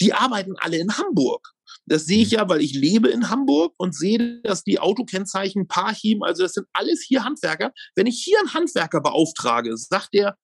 die 0.01 0.13
arbeiten 0.13 0.55
alle 0.57 0.77
in 0.77 0.97
Hamburg. 0.97 1.53
Das 1.85 2.05
sehe 2.05 2.23
ich 2.23 2.31
mhm. 2.31 2.37
ja, 2.37 2.49
weil 2.49 2.61
ich 2.61 2.73
lebe 2.73 3.09
in 3.09 3.29
Hamburg 3.29 3.73
und 3.77 3.95
sehe, 3.95 4.41
dass 4.41 4.63
die 4.63 4.79
Autokennzeichen 4.79 5.67
Parchim, 5.67 6.23
also 6.23 6.43
das 6.43 6.53
sind 6.53 6.67
alles 6.73 7.03
hier 7.07 7.23
Handwerker. 7.23 7.71
Wenn 7.95 8.07
ich 8.07 8.21
hier 8.23 8.39
einen 8.39 8.53
Handwerker 8.53 9.01
beauftrage, 9.01 9.77
sagt 9.77 10.09
er, 10.13 10.35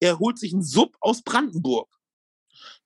er 0.00 0.20
holt 0.20 0.38
sich 0.38 0.52
einen 0.52 0.62
Sub 0.62 0.94
aus 1.00 1.22
Brandenburg. 1.22 1.88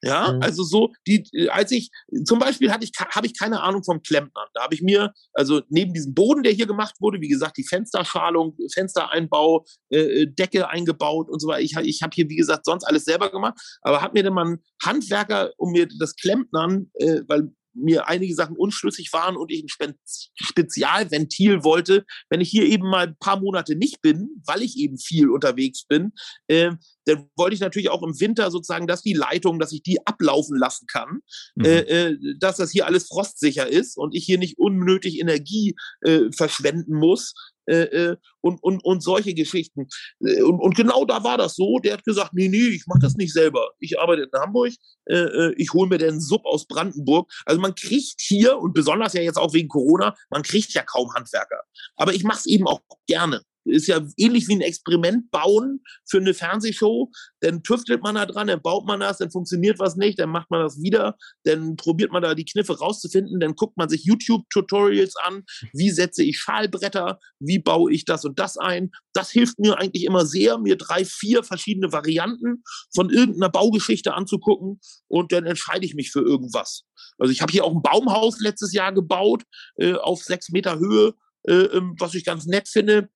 Ja, 0.04 0.32
mhm. 0.32 0.42
also 0.42 0.64
so, 0.64 0.92
die, 1.06 1.49
als 1.50 1.71
ich, 1.71 1.90
zum 2.25 2.40
Beispiel 2.40 2.73
hatte 2.73 2.85
ich, 2.85 2.90
habe 2.99 3.26
ich 3.26 3.38
keine 3.38 3.62
Ahnung 3.62 3.85
vom 3.85 4.02
Klempnern. 4.02 4.49
Da 4.52 4.64
habe 4.64 4.75
ich 4.75 4.82
mir, 4.82 5.12
also 5.32 5.62
neben 5.68 5.94
diesem 5.94 6.12
Boden, 6.12 6.42
der 6.42 6.52
hier 6.52 6.66
gemacht 6.66 6.97
wurde, 7.00 7.21
wie 7.21 7.28
gesagt, 7.28 7.56
die 7.56 7.66
Fensterschalung, 7.66 8.56
Fenstereinbau, 8.73 9.64
äh, 9.90 10.23
äh 10.23 10.26
Decke 10.26 10.68
eingebaut 10.68 11.30
und 11.30 11.40
so 11.40 11.47
weiter. 11.47 11.62
Ich, 11.62 11.76
ich 11.76 12.02
habe 12.02 12.12
hier, 12.14 12.28
wie 12.28 12.37
gesagt, 12.37 12.64
sonst 12.64 12.85
alles 12.85 13.04
selber 13.04 13.30
gemacht, 13.30 13.54
aber 13.82 14.02
habe 14.02 14.14
mir 14.14 14.25
dann 14.25 14.35
mal 14.35 14.47
einen 14.47 14.62
Handwerker, 14.82 15.52
um 15.56 15.71
mir 15.71 15.87
das 15.99 16.16
Klempnern, 16.16 16.90
äh, 16.94 17.21
weil 17.28 17.52
mir 17.75 18.09
einige 18.09 18.35
Sachen 18.35 18.57
unschlüssig 18.57 19.12
waren 19.12 19.37
und 19.37 19.50
ich 19.50 19.64
ein 19.81 19.95
Spezialventil 20.35 21.64
wollte, 21.64 22.05
wenn 22.31 22.41
ich 22.41 22.50
hier 22.50 22.64
eben 22.64 22.88
mal 22.88 23.09
ein 23.09 23.17
paar 23.19 23.41
Monate 23.41 23.76
nicht 23.76 24.02
bin, 24.02 24.43
weil 24.47 24.62
ich 24.62 24.76
eben 24.76 24.99
viel 24.99 25.31
unterwegs 25.31 25.85
bin, 25.87 26.12
äh, 26.49 26.73
dann 27.05 27.29
wollte 27.37 27.55
ich 27.55 27.61
natürlich 27.61 27.91
auch 27.91 28.02
im 28.02 28.19
Winter 28.21 28.50
sozusagen, 28.50 28.87
dass 28.87 29.02
die 29.02 29.14
Leitung, 29.14 29.59
dass 29.59 29.73
ich 29.73 29.83
die 29.83 30.07
ablaufen 30.07 30.57
lassen 30.57 30.87
kann, 30.87 31.21
mhm. 31.57 31.64
äh, 31.64 31.81
äh, 31.81 32.19
dass 32.38 32.57
das 32.57 32.71
hier 32.71 32.87
alles 32.87 33.07
frostsicher 33.09 33.67
ist 33.69 33.97
und 33.97 34.14
ich 34.14 34.25
hier 34.25 34.38
nicht 34.38 34.59
unnötig 34.59 35.19
Energie 35.21 35.75
äh, 36.02 36.31
verschwenden 36.33 36.95
muss, 36.95 37.35
äh, 37.73 38.11
äh, 38.11 38.17
und, 38.41 38.62
und, 38.62 38.85
und 38.85 39.02
solche 39.02 39.35
Geschichten. 39.35 39.88
Äh, 40.21 40.43
und, 40.43 40.61
und 40.61 40.76
genau 40.76 41.05
da 41.05 41.25
war 41.25 41.38
das 41.38 41.55
so. 41.55 41.79
Der 41.79 41.95
hat 41.95 42.05
gesagt, 42.05 42.33
nee, 42.35 42.49
nee, 42.49 42.69
ich 42.69 42.87
mache 42.87 43.00
das 43.00 43.14
nicht 43.14 43.33
selber. 43.33 43.71
Ich 43.79 43.99
arbeite 43.99 44.23
in 44.23 44.41
Hamburg, 44.41 44.73
äh, 45.07 45.14
äh, 45.14 45.55
ich 45.57 45.73
hole 45.73 45.88
mir 45.88 45.99
den 45.99 46.21
Sub 46.21 46.45
aus 46.45 46.67
Brandenburg. 46.67 47.33
Also 47.47 47.61
man 47.61 47.75
kriegt 47.75 48.21
hier, 48.21 48.59
und 48.59 48.75
besonders 48.75 49.14
ja 49.14 49.23
jetzt 49.23 49.38
auch 49.38 49.55
wegen 49.55 49.69
Corona, 49.69 50.14
man 50.31 50.43
kriegt 50.43 50.75
ja 50.75 50.83
kaum 50.83 51.12
Handwerker. 51.14 51.62
Aber 51.97 52.12
ich 52.12 52.25
mache 52.25 52.41
es 52.41 52.47
eben 52.47 52.67
auch 52.67 52.81
gerne 53.07 53.43
ist 53.64 53.87
ja 53.87 54.00
ähnlich 54.16 54.49
wie 54.49 54.54
ein 54.54 54.61
Experiment 54.61 55.31
bauen 55.31 55.81
für 56.09 56.19
eine 56.19 56.35
Fernsehshow. 56.35 57.11
Dann 57.40 57.62
tüftelt 57.62 58.02
man 58.02 58.14
da 58.16 58.26
dran, 58.26 58.49
dann 58.49 58.62
baut 58.62 58.87
man 58.87 59.00
das, 59.00 59.19
dann 59.19 59.31
funktioniert 59.31 59.78
was 59.78 59.97
nicht, 59.97 60.19
dann 60.19 60.31
macht 60.31 60.50
man 60.50 60.62
das 60.62 60.81
wieder, 60.81 61.16
dann 61.45 61.76
probiert 61.76 62.12
man 62.12 62.23
da 62.23 62.35
die 62.35 62.45
Kniffe 62.45 62.78
rauszufinden, 62.78 63.40
dann 63.40 63.54
guckt 63.54 63.76
man 63.76 63.88
sich 63.88 64.04
YouTube-Tutorials 64.04 65.14
an, 65.25 65.45
wie 65.73 65.90
setze 65.90 66.23
ich 66.23 66.38
Schalbretter, 66.38 67.19
wie 67.38 67.59
baue 67.59 67.92
ich 67.92 68.04
das 68.04 68.25
und 68.25 68.38
das 68.38 68.57
ein. 68.57 68.90
Das 69.12 69.31
hilft 69.31 69.59
mir 69.59 69.78
eigentlich 69.78 70.04
immer 70.04 70.26
sehr, 70.26 70.59
mir 70.59 70.76
drei, 70.76 71.04
vier 71.04 71.42
verschiedene 71.45 71.92
Varianten 71.92 72.62
von 72.95 73.11
irgendeiner 73.11 73.50
Baugeschichte 73.50 74.14
anzugucken 74.14 74.81
und 75.09 75.33
dann 75.33 75.47
entscheide 75.47 75.85
ich 75.85 75.95
mich 75.95 76.11
für 76.11 76.21
irgendwas. 76.21 76.85
Also 77.19 77.33
ich 77.33 77.42
habe 77.42 77.52
hier 77.52 77.64
auch 77.64 77.75
ein 77.75 77.83
Baumhaus 77.83 78.40
letztes 78.40 78.73
Jahr 78.73 78.92
gebaut 78.92 79.42
äh, 79.76 79.95
auf 79.95 80.23
sechs 80.23 80.50
Meter 80.50 80.78
Höhe, 80.78 81.14
äh, 81.45 81.52
ähm, 81.52 81.95
was 81.99 82.14
ich 82.14 82.25
ganz 82.25 82.47
nett 82.47 82.69
finde. 82.69 83.09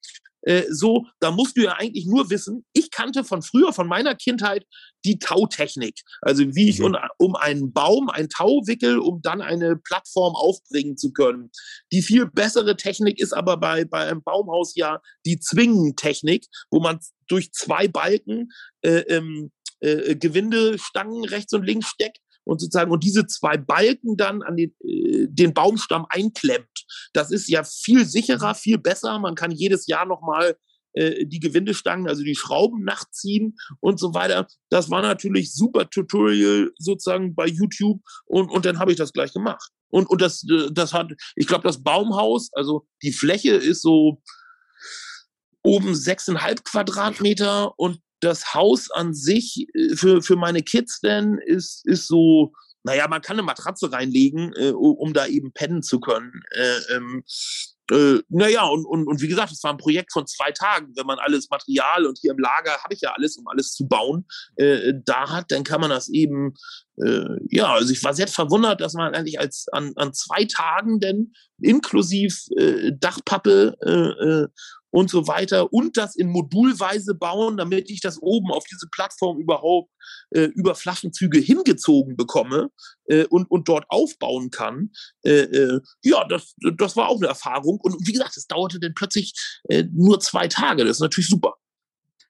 Äh, 0.47 0.65
so, 0.71 1.07
da 1.19 1.33
musst 1.33 1.57
du 1.57 1.63
ja 1.63 1.73
eigentlich 1.73 2.07
nur 2.07 2.31
wissen, 2.31 2.65
ich 2.73 2.91
kannte 2.91 3.25
von 3.25 3.43
früher, 3.43 3.73
von 3.73 3.89
meiner 3.89 4.15
Kindheit, 4.15 4.65
die 5.05 5.19
Tautechnik. 5.19 6.01
Also 6.21 6.45
wie 6.55 6.69
ich 6.69 6.79
mhm. 6.79 6.97
um 7.19 7.35
einen 7.35 7.73
Baum 7.73 8.09
ein 8.09 8.29
Tau 8.29 8.63
wickel, 8.67 8.99
um 8.99 9.21
dann 9.23 9.43
eine 9.43 9.77
Plattform 9.77 10.35
aufbringen 10.37 10.97
zu 10.97 11.13
können. 11.13 11.51
Die 11.93 12.01
viel 12.01 12.27
bessere 12.27 12.77
Technik 12.77 13.21
ist 13.21 13.33
aber 13.33 13.57
bei, 13.57 13.85
bei 13.85 14.09
einem 14.09 14.23
Baumhaus 14.23 14.77
ja 14.77 15.01
die 15.25 15.41
Zwingentechnik, 15.41 16.47
wo 16.71 16.81
man 16.81 17.01
durch 17.29 17.53
zwei 17.53 17.89
Balken 17.89 18.51
äh, 18.83 19.01
ähm, 19.09 19.51
äh, 19.81 20.15
Gewindestangen 20.15 21.25
rechts 21.25 21.53
und 21.53 21.65
links 21.65 21.89
steckt 21.89 22.21
und 22.47 22.61
sozusagen 22.61 22.93
und 22.93 23.05
diese 23.05 23.27
zwei 23.27 23.57
Balken 23.57 24.17
dann 24.17 24.43
an 24.43 24.57
den, 24.57 24.75
äh, 24.81 25.27
den 25.29 25.53
Baumstamm 25.53 26.07
einklemmt. 26.09 26.87
Das 27.13 27.31
ist 27.31 27.49
ja 27.49 27.65
viel 27.65 28.07
sicherer, 28.07 28.55
viel 28.55 28.79
besser. 28.79 29.19
Man 29.19 29.35
kann 29.35 29.51
jedes 29.51 29.87
Jahr 29.87 30.07
nochmal 30.07 30.57
äh, 30.93 31.27
die 31.27 31.41
Gewindestangen, 31.41 32.09
also 32.09 32.23
die 32.23 32.37
Schrauben 32.37 32.85
nachziehen 32.85 33.57
und 33.81 33.99
so 33.99 34.15
weiter. 34.15 34.47
Das 34.71 34.91
war 34.91 35.03
natürlich 35.03 35.53
super 35.53 35.91
Tutorial 35.91 36.71
sozusagen 36.79 37.35
bei 37.35 37.47
YouTube 37.47 38.01
und, 38.25 38.49
und 38.49 38.65
dann 38.65 38.79
habe 38.79 38.93
ich 38.93 38.97
das 38.97 39.13
gleich 39.13 39.33
gemacht. 39.33 39.71
Und, 39.89 40.09
und 40.09 40.23
das, 40.23 40.45
das 40.73 40.93
hat, 40.93 41.13
ich 41.35 41.47
glaube, 41.47 41.65
das 41.65 41.83
Baumhaus, 41.83 42.51
also 42.53 42.87
die 43.03 43.13
Fläche 43.13 43.55
ist 43.55 43.83
so 43.83 44.23
oben 45.63 45.97
sechseinhalb 45.97 46.65
Quadratmeter 46.65 47.77
und 47.77 48.01
das 48.21 48.55
Haus 48.55 48.91
an 48.91 49.15
sich 49.15 49.67
äh, 49.75 49.95
für, 49.95 50.23
für 50.23 50.37
meine 50.37 50.63
Kids 50.63 51.01
denn 51.01 51.39
ist, 51.39 51.87
ist 51.87 52.07
so, 52.07 52.53
naja, 52.85 53.09
man 53.09 53.21
kann 53.21 53.35
eine 53.35 53.43
Matratze 53.43 53.93
reinlegen, 53.93 54.53
äh, 54.55 54.71
um 54.71 55.13
da 55.13 55.27
eben 55.27 55.53
pennen 55.53 55.83
zu 55.83 56.01
können. 56.01 56.43
Äh, 56.53 56.95
ähm, 56.95 57.25
äh, 57.91 58.21
naja, 58.29 58.65
und, 58.65 58.85
und, 58.85 59.07
und 59.07 59.21
wie 59.21 59.29
gesagt, 59.29 59.53
es 59.53 59.63
war 59.63 59.73
ein 59.73 59.79
Projekt 59.79 60.13
von 60.13 60.27
zwei 60.27 60.51
Tagen. 60.53 60.93
Wenn 60.97 61.07
man 61.07 61.19
alles 61.19 61.49
Material 61.51 62.07
und 62.07 62.19
hier 62.19 62.33
im 62.33 62.39
Lager 62.39 62.83
habe 62.83 62.95
ich 62.95 63.01
ja 63.01 63.13
alles, 63.13 63.37
um 63.37 63.47
alles 63.47 63.73
zu 63.73 63.87
bauen, 63.87 64.27
äh, 64.57 64.93
da 65.05 65.31
hat, 65.31 65.51
dann 65.51 65.65
kann 65.65 65.81
man 65.81 65.91
das 65.91 66.09
eben, 66.09 66.55
äh, 67.03 67.25
ja, 67.51 67.73
also 67.73 67.93
ich 67.93 68.03
war 68.03 68.15
sehr 68.15 68.29
verwundert, 68.29 68.81
dass 68.81 68.95
man 68.95 69.15
eigentlich 69.15 69.39
als 69.39 69.67
an, 69.73 69.93
an 69.97 70.13
zwei 70.15 70.45
Tagen 70.45 71.01
denn 71.01 71.33
inklusiv 71.61 72.47
äh, 72.57 72.93
Dachpappe 72.93 73.77
äh, 73.81 74.25
äh, 74.25 74.49
und 74.97 75.11
so 75.11 75.29
weiter 75.29 75.75
und 75.75 75.99
das 75.99 76.17
in 76.17 76.31
Modulweise 76.31 77.15
bauen, 77.15 77.59
damit 77.59 77.91
ich 77.91 78.01
das 78.01 78.19
oben 78.23 78.51
auf 78.51 78.65
diese 78.65 78.89
Plattform 78.91 79.39
überhaupt 79.39 79.91
äh, 80.31 80.45
über 80.45 80.75
Flaschenzüge 80.75 81.39
hingezogen 81.39 82.17
bekomme 82.17 82.71
äh, 83.05 83.27
und, 83.27 83.51
und 83.51 83.69
dort 83.69 83.85
aufbauen 83.91 84.51
kann. 84.51 84.93
Äh, 85.23 85.41
äh, 85.41 85.81
ja, 86.03 86.25
das, 86.27 86.55
das 86.79 86.97
war 86.97 87.11
auch 87.11 87.19
eine 87.19 87.27
Erfahrung. 87.27 87.79
Und 87.83 87.95
wie 88.07 88.13
gesagt, 88.13 88.39
es 88.39 88.47
dauerte 88.47 88.81
dann 88.81 88.95
plötzlich 88.95 89.35
äh, 89.69 89.85
nur 89.93 90.19
zwei 90.21 90.49
Tage. 90.49 90.83
Das 90.87 90.97
ist 90.97 91.03
natürlich 91.03 91.29
super. 91.29 91.57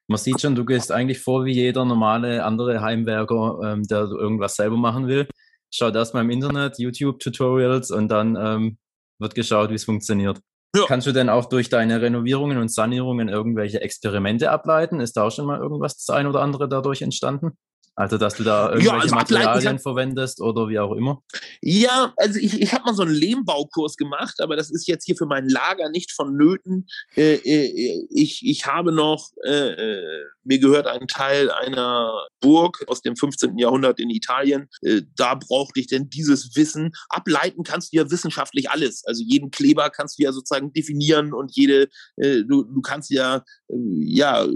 Man 0.09 0.19
sieht 0.19 0.41
schon, 0.41 0.57
du 0.57 0.65
gehst 0.65 0.91
eigentlich 0.91 1.21
vor 1.21 1.45
wie 1.45 1.55
jeder 1.55 1.85
normale 1.85 2.45
andere 2.45 2.81
Heimwerker, 2.81 3.61
ähm, 3.63 3.85
der 3.85 4.07
irgendwas 4.07 4.57
selber 4.57 4.77
machen 4.77 5.07
will. 5.07 5.29
Schaut 5.71 5.95
erstmal 5.95 6.25
im 6.25 6.31
Internet, 6.31 6.81
YouTube-Tutorials 6.81 7.93
und 7.93 8.09
dann 8.09 8.35
ähm, 8.35 8.79
wird 9.21 9.37
geschaut, 9.37 9.71
wie 9.71 9.75
es 9.75 9.85
funktioniert. 9.85 10.41
Ja. 10.77 10.85
Kannst 10.87 11.07
du 11.07 11.13
denn 11.13 11.29
auch 11.29 11.47
durch 11.47 11.69
deine 11.69 12.03
Renovierungen 12.03 12.59
und 12.59 12.71
Sanierungen 12.71 13.29
irgendwelche 13.29 13.81
Experimente 13.81 14.51
ableiten? 14.51 15.01
Ist 15.01 15.17
da 15.17 15.25
auch 15.25 15.31
schon 15.31 15.47
mal 15.47 15.59
irgendwas 15.59 15.97
das 15.97 16.15
ein 16.15 16.27
oder 16.27 16.43
andere 16.43 16.69
dadurch 16.69 17.03
entstanden? 17.03 17.57
Also, 17.99 18.19
dass 18.19 18.35
du 18.35 18.45
da 18.45 18.73
irgendwelche 18.73 18.95
ja, 18.95 19.01
also 19.01 19.15
Materialien 19.15 19.79
verwendest 19.79 20.43
oder 20.43 20.69
wie 20.69 20.79
auch 20.79 20.93
immer? 20.93 21.23
Ja, 21.63 22.13
also 22.19 22.39
ich, 22.39 22.61
ich 22.61 22.75
habe 22.75 22.85
mal 22.85 22.95
so 22.95 23.03
einen 23.03 23.15
Lehmbaukurs 23.15 23.97
gemacht, 23.97 24.35
aber 24.41 24.55
das 24.55 24.71
ist 24.71 24.87
jetzt 24.87 25.07
hier 25.07 25.17
für 25.17 25.25
mein 25.25 25.49
Lager 25.49 25.89
nicht 25.89 26.13
vonnöten. 26.13 26.87
Äh, 27.17 27.37
äh, 27.37 28.07
ich, 28.11 28.43
ich 28.45 28.67
habe 28.67 28.93
noch, 28.93 29.31
äh, 29.47 29.71
äh 29.71 30.25
mir 30.45 30.59
gehört 30.61 30.87
ein 30.87 31.09
Teil 31.09 31.51
einer 31.51 32.13
Burg 32.41 32.85
aus 32.87 33.03
dem 33.03 33.17
15. 33.17 33.59
Jahrhundert 33.59 33.99
in 33.99 34.11
Italien. 34.11 34.69
Äh, 34.83 35.03
da 35.17 35.35
brauchte 35.35 35.81
ich 35.81 35.89
denn 35.89 36.09
dieses 36.09 36.55
Wissen. 36.55 36.93
Ableiten 37.09 37.65
kannst 37.65 37.93
du 37.93 37.97
ja 37.97 38.11
wissenschaftlich 38.11 38.71
alles. 38.71 39.05
Also 39.07 39.25
jeden 39.27 39.51
Kleber 39.51 39.91
kannst 39.91 40.19
du 40.19 40.23
ja 40.23 40.33
sozusagen 40.33 40.73
definieren 40.73 41.33
und 41.33 41.57
jede, 41.57 41.89
äh, 42.17 42.45
du, 42.47 42.63
du 42.63 42.81
kannst 42.81 43.11
ja, 43.11 43.43
ja, 43.69 44.47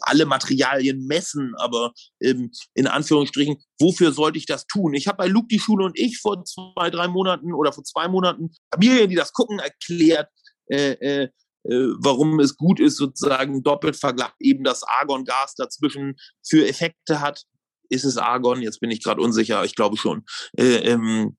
alle 0.00 0.26
Materialien 0.26 1.06
messen, 1.06 1.54
aber 1.56 1.92
ähm, 2.20 2.50
in 2.74 2.86
Anführungsstrichen, 2.86 3.56
wofür 3.80 4.12
sollte 4.12 4.38
ich 4.38 4.46
das 4.46 4.66
tun? 4.66 4.94
Ich 4.94 5.08
habe 5.08 5.18
bei 5.18 5.26
Luke 5.26 5.48
die 5.48 5.58
Schule 5.58 5.84
und 5.84 5.98
ich 5.98 6.18
vor 6.18 6.44
zwei, 6.44 6.90
drei 6.90 7.08
Monaten 7.08 7.52
oder 7.52 7.72
vor 7.72 7.84
zwei 7.84 8.08
Monaten 8.08 8.50
Familien, 8.72 9.10
die 9.10 9.16
das 9.16 9.32
gucken, 9.32 9.58
erklärt, 9.58 10.28
äh, 10.70 10.92
äh, 10.92 11.28
äh, 11.64 11.94
warum 11.98 12.38
es 12.40 12.56
gut 12.56 12.80
ist, 12.80 12.96
sozusagen 12.96 13.62
doppelt 13.62 13.96
vergleicht, 13.96 14.34
eben 14.40 14.64
das 14.64 14.84
Argongas 14.84 15.54
dazwischen 15.56 16.16
für 16.46 16.66
Effekte 16.68 17.20
hat. 17.20 17.42
Ist 17.90 18.04
es 18.04 18.16
Argon? 18.16 18.62
Jetzt 18.62 18.80
bin 18.80 18.90
ich 18.90 19.02
gerade 19.02 19.20
unsicher, 19.20 19.64
ich 19.64 19.74
glaube 19.74 19.96
schon. 19.96 20.24
Äh, 20.56 20.90
ähm, 20.90 21.36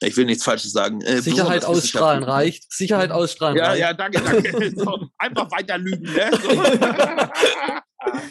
ich 0.00 0.16
will 0.16 0.26
nichts 0.26 0.44
Falsches 0.44 0.72
sagen. 0.72 1.00
Äh, 1.00 1.20
Sicherheit 1.20 1.64
ausstrahlen 1.64 2.22
reicht. 2.22 2.72
Sicherheit 2.72 3.10
ausstrahlen 3.10 3.56
ja, 3.56 3.66
reicht. 3.66 3.80
Ja, 3.80 3.92
danke, 3.92 4.22
danke. 4.22 4.72
So, 4.76 5.08
einfach 5.18 5.50
weiter 5.50 5.78
lügen. 5.78 6.04
Ne? 6.04 6.30
So. 6.40 6.48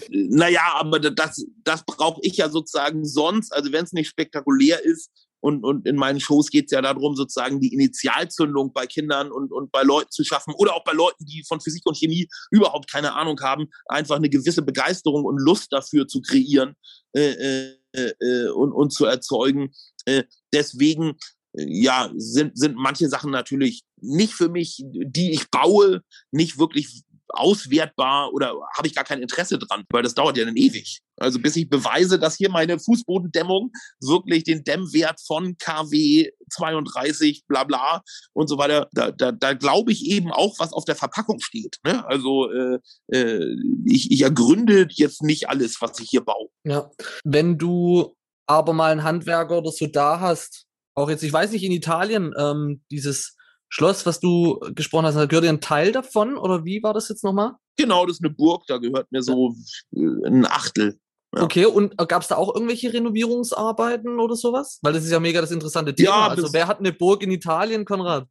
naja, 0.09 0.73
aber 0.75 0.99
das, 0.99 1.45
das 1.63 1.83
brauche 1.85 2.21
ich 2.23 2.37
ja 2.37 2.49
sozusagen 2.49 3.05
sonst. 3.05 3.53
Also 3.53 3.71
wenn 3.71 3.83
es 3.83 3.93
nicht 3.93 4.09
spektakulär 4.09 4.83
ist, 4.83 5.11
und, 5.39 5.63
und 5.63 5.87
in 5.87 5.95
meinen 5.95 6.19
Shows 6.19 6.49
geht 6.49 6.65
es 6.65 6.71
ja 6.71 6.81
darum, 6.81 7.15
sozusagen 7.15 7.59
die 7.59 7.73
Initialzündung 7.73 8.73
bei 8.73 8.87
Kindern 8.87 9.31
und, 9.31 9.51
und 9.51 9.71
bei 9.71 9.83
Leuten 9.83 10.09
zu 10.11 10.23
schaffen 10.23 10.53
oder 10.57 10.75
auch 10.75 10.83
bei 10.83 10.93
Leuten, 10.93 11.25
die 11.25 11.43
von 11.47 11.61
Physik 11.61 11.83
und 11.85 11.95
Chemie 11.95 12.27
überhaupt 12.51 12.91
keine 12.91 13.13
Ahnung 13.13 13.39
haben, 13.41 13.67
einfach 13.85 14.15
eine 14.15 14.29
gewisse 14.29 14.61
Begeisterung 14.61 15.25
und 15.25 15.37
Lust 15.39 15.71
dafür 15.71 16.07
zu 16.07 16.21
kreieren 16.21 16.75
äh, 17.15 17.31
äh, 17.31 18.13
äh, 18.19 18.49
und, 18.49 18.71
und 18.71 18.91
zu 18.91 19.05
erzeugen. 19.05 19.71
Äh, 20.05 20.23
deswegen 20.53 21.17
ja, 21.53 22.11
sind, 22.15 22.57
sind 22.57 22.75
manche 22.75 23.09
Sachen 23.09 23.31
natürlich 23.31 23.83
nicht 23.99 24.33
für 24.33 24.49
mich, 24.49 24.83
die 24.85 25.31
ich 25.31 25.49
baue, 25.49 26.03
nicht 26.31 26.59
wirklich 26.59 27.03
auswertbar 27.29 28.33
oder 28.33 28.53
habe 28.75 28.87
ich 28.87 28.95
gar 28.95 29.03
kein 29.03 29.21
Interesse 29.21 29.57
dran, 29.57 29.83
weil 29.89 30.03
das 30.03 30.13
dauert 30.13 30.37
ja 30.37 30.45
dann 30.45 30.55
ewig. 30.55 31.01
Also 31.19 31.39
bis 31.39 31.55
ich 31.55 31.69
beweise, 31.69 32.19
dass 32.19 32.35
hier 32.35 32.49
meine 32.49 32.79
Fußbodendämmung 32.79 33.71
wirklich 34.01 34.43
den 34.43 34.63
Dämmwert 34.63 35.19
von 35.25 35.57
KW 35.57 36.29
32 36.51 37.45
bla 37.47 37.63
bla 37.63 38.01
und 38.33 38.47
so 38.47 38.57
weiter, 38.57 38.87
da, 38.91 39.11
da, 39.11 39.31
da 39.31 39.53
glaube 39.53 39.91
ich 39.91 40.05
eben 40.05 40.31
auch, 40.31 40.59
was 40.59 40.73
auf 40.73 40.85
der 40.85 40.95
Verpackung 40.95 41.39
steht. 41.39 41.77
Ne? 41.83 42.05
Also 42.05 42.51
äh, 42.51 42.79
äh, 43.11 43.55
ich, 43.85 44.11
ich 44.11 44.21
ergründe 44.21 44.87
jetzt 44.91 45.23
nicht 45.23 45.49
alles, 45.49 45.81
was 45.81 45.99
ich 45.99 46.09
hier 46.09 46.21
baue. 46.21 46.49
Ja, 46.63 46.91
wenn 47.23 47.57
du 47.57 48.15
aber 48.45 48.73
mal 48.73 48.91
einen 48.91 49.03
Handwerker 49.03 49.57
oder 49.57 49.71
so 49.71 49.87
da 49.87 50.19
hast, 50.19 50.65
auch 50.95 51.09
jetzt, 51.09 51.23
ich 51.23 51.33
weiß 51.33 51.51
nicht, 51.51 51.63
in 51.63 51.71
Italien, 51.71 52.33
ähm, 52.37 52.81
dieses 52.89 53.36
Schloss, 53.69 54.05
was 54.05 54.19
du 54.19 54.59
gesprochen 54.73 55.05
hast, 55.05 55.15
gehört 55.29 55.43
dir 55.43 55.49
ein 55.49 55.61
Teil 55.61 55.91
davon 55.91 56.37
oder 56.37 56.63
wie 56.65 56.81
war 56.83 56.93
das 56.93 57.09
jetzt 57.09 57.23
nochmal? 57.23 57.53
Genau, 57.77 58.05
das 58.05 58.17
ist 58.17 58.23
eine 58.23 58.33
Burg, 58.33 58.63
da 58.67 58.77
gehört 58.77 59.11
mir 59.11 59.21
so 59.21 59.55
äh, 59.93 60.27
ein 60.27 60.45
Achtel. 60.45 60.99
Ja. 61.35 61.43
Okay, 61.43 61.65
und 61.65 61.97
gab 61.97 62.21
es 62.21 62.29
da 62.29 62.35
auch 62.35 62.55
irgendwelche 62.55 62.93
Renovierungsarbeiten 62.93 64.19
oder 64.19 64.35
sowas? 64.35 64.79
Weil 64.81 64.93
das 64.93 65.03
ist 65.03 65.11
ja 65.11 65.19
mega 65.19 65.41
das 65.41 65.51
interessante 65.51 65.93
Thema. 65.93 66.09
Ja, 66.09 66.27
also 66.29 66.51
wer 66.53 66.67
hat 66.67 66.79
eine 66.79 66.93
Burg 66.93 67.21
in 67.23 67.31
Italien, 67.31 67.83
Konrad? 67.83 68.27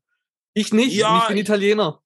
Ich 0.55 0.73
nicht, 0.73 0.95
ja, 0.95 1.19
ich 1.19 1.28
bin 1.28 1.37
Italiener. 1.37 2.00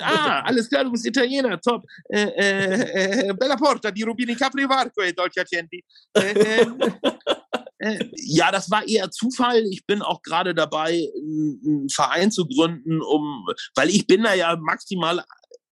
ah, 0.00 0.42
alles 0.44 0.68
klar, 0.68 0.84
du 0.84 0.92
bist 0.92 1.06
Italiener, 1.06 1.60
top. 1.60 1.84
Äh, 2.08 2.22
äh, 2.22 3.28
äh, 3.28 3.34
bella 3.34 3.56
porta 3.56 3.90
di 3.90 4.02
Rubini 4.02 4.34
Capri 4.34 4.68
Varco, 4.68 5.02
e 5.02 5.12
dolci 5.12 5.40
accenti. 5.40 5.84
Äh, 6.12 6.62
ähm, 6.62 6.78
äh, 6.80 6.90
ja, 7.78 8.50
das 8.50 8.70
war 8.70 8.86
eher 8.88 9.10
Zufall. 9.10 9.64
Ich 9.70 9.86
bin 9.86 10.02
auch 10.02 10.22
gerade 10.22 10.54
dabei, 10.54 11.08
einen 11.14 11.88
Verein 11.90 12.30
zu 12.30 12.46
gründen, 12.46 13.02
um, 13.02 13.46
weil 13.74 13.90
ich 13.90 14.06
bin 14.06 14.22
da 14.22 14.34
ja 14.34 14.56
maximal 14.56 15.22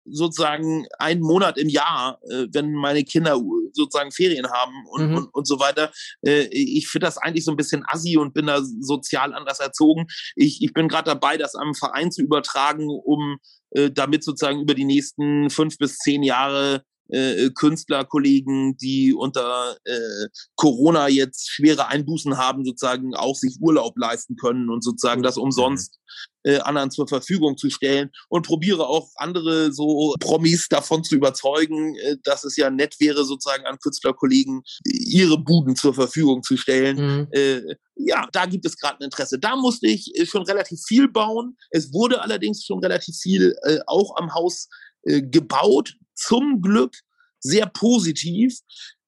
sozusagen 0.04 0.86
einen 0.98 1.20
Monat 1.20 1.58
im 1.58 1.68
Jahr, 1.68 2.18
äh, 2.28 2.46
wenn 2.52 2.72
meine 2.72 3.04
Kinder 3.04 3.40
sozusagen 3.72 4.10
Ferien 4.10 4.50
haben 4.50 4.74
und, 4.90 5.10
mhm. 5.10 5.16
und, 5.16 5.34
und 5.34 5.46
so 5.46 5.60
weiter. 5.60 5.92
Äh, 6.26 6.48
ich 6.50 6.88
finde 6.88 7.06
das 7.06 7.18
eigentlich 7.18 7.44
so 7.44 7.52
ein 7.52 7.56
bisschen 7.56 7.84
assi 7.86 8.16
und 8.16 8.34
bin 8.34 8.46
da 8.46 8.60
sozial 8.80 9.32
anders 9.32 9.60
erzogen. 9.60 10.06
Ich, 10.34 10.62
ich 10.62 10.72
bin 10.72 10.88
gerade 10.88 11.10
dabei, 11.10 11.36
das 11.36 11.54
am 11.54 11.74
Verein 11.74 12.10
zu 12.10 12.22
übertragen, 12.22 12.88
um 12.88 13.38
äh, 13.70 13.90
damit 13.90 14.24
sozusagen 14.24 14.60
über 14.60 14.74
die 14.74 14.84
nächsten 14.84 15.50
fünf 15.50 15.78
bis 15.78 15.98
zehn 15.98 16.22
Jahre 16.22 16.84
äh, 17.08 17.50
Künstlerkollegen, 17.50 18.76
die 18.76 19.14
unter 19.14 19.76
äh, 19.84 20.28
Corona 20.56 21.08
jetzt 21.08 21.50
schwere 21.50 21.88
Einbußen 21.88 22.36
haben, 22.36 22.64
sozusagen 22.64 23.14
auch 23.14 23.36
sich 23.36 23.58
Urlaub 23.60 23.96
leisten 23.96 24.36
können 24.36 24.70
und 24.70 24.82
sozusagen 24.82 25.22
das 25.22 25.36
umsonst 25.36 25.98
äh, 26.44 26.58
anderen 26.58 26.90
zur 26.90 27.06
Verfügung 27.06 27.56
zu 27.56 27.70
stellen 27.70 28.10
und 28.28 28.46
probiere 28.46 28.88
auch 28.88 29.10
andere 29.16 29.72
so 29.72 30.14
Promis 30.20 30.68
davon 30.68 31.04
zu 31.04 31.14
überzeugen, 31.14 31.94
äh, 31.96 32.16
dass 32.24 32.44
es 32.44 32.56
ja 32.56 32.70
nett 32.70 32.96
wäre, 32.98 33.24
sozusagen 33.24 33.66
an 33.66 33.78
Künstlerkollegen 33.78 34.62
ihre 34.84 35.38
Buden 35.38 35.76
zur 35.76 35.94
Verfügung 35.94 36.42
zu 36.42 36.56
stellen. 36.56 36.96
Mhm. 36.96 37.28
Äh, 37.32 37.60
ja, 37.94 38.26
da 38.32 38.46
gibt 38.46 38.64
es 38.64 38.76
gerade 38.76 38.98
ein 39.00 39.04
Interesse. 39.04 39.38
Da 39.38 39.56
musste 39.56 39.86
ich 39.86 40.18
äh, 40.18 40.26
schon 40.26 40.42
relativ 40.42 40.80
viel 40.86 41.08
bauen. 41.08 41.56
Es 41.70 41.92
wurde 41.92 42.22
allerdings 42.22 42.64
schon 42.64 42.80
relativ 42.80 43.16
viel 43.16 43.54
äh, 43.62 43.78
auch 43.86 44.16
am 44.16 44.34
Haus 44.34 44.68
äh, 45.04 45.22
gebaut 45.22 45.96
zum 46.14 46.60
Glück 46.60 46.96
sehr 47.40 47.66
positiv. 47.66 48.58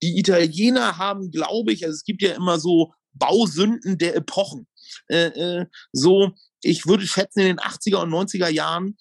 Die 0.03 0.19
Italiener 0.19 0.99
haben, 0.99 1.31
glaube 1.31 1.73
ich, 1.73 1.85
also 1.85 1.95
es 1.95 2.05
gibt 2.05 2.23
ja 2.23 2.35
immer 2.35 2.59
so 2.59 2.93
Bausünden 3.13 3.97
der 3.99 4.17
Epochen. 4.17 4.67
Äh, 5.09 5.27
äh, 5.27 5.67
so, 5.93 6.33
ich 6.63 6.87
würde 6.87 7.07
schätzen, 7.07 7.41
in 7.41 7.47
den 7.47 7.59
80er 7.59 8.03
und 8.03 8.11
90er 8.11 8.49
Jahren 8.49 8.97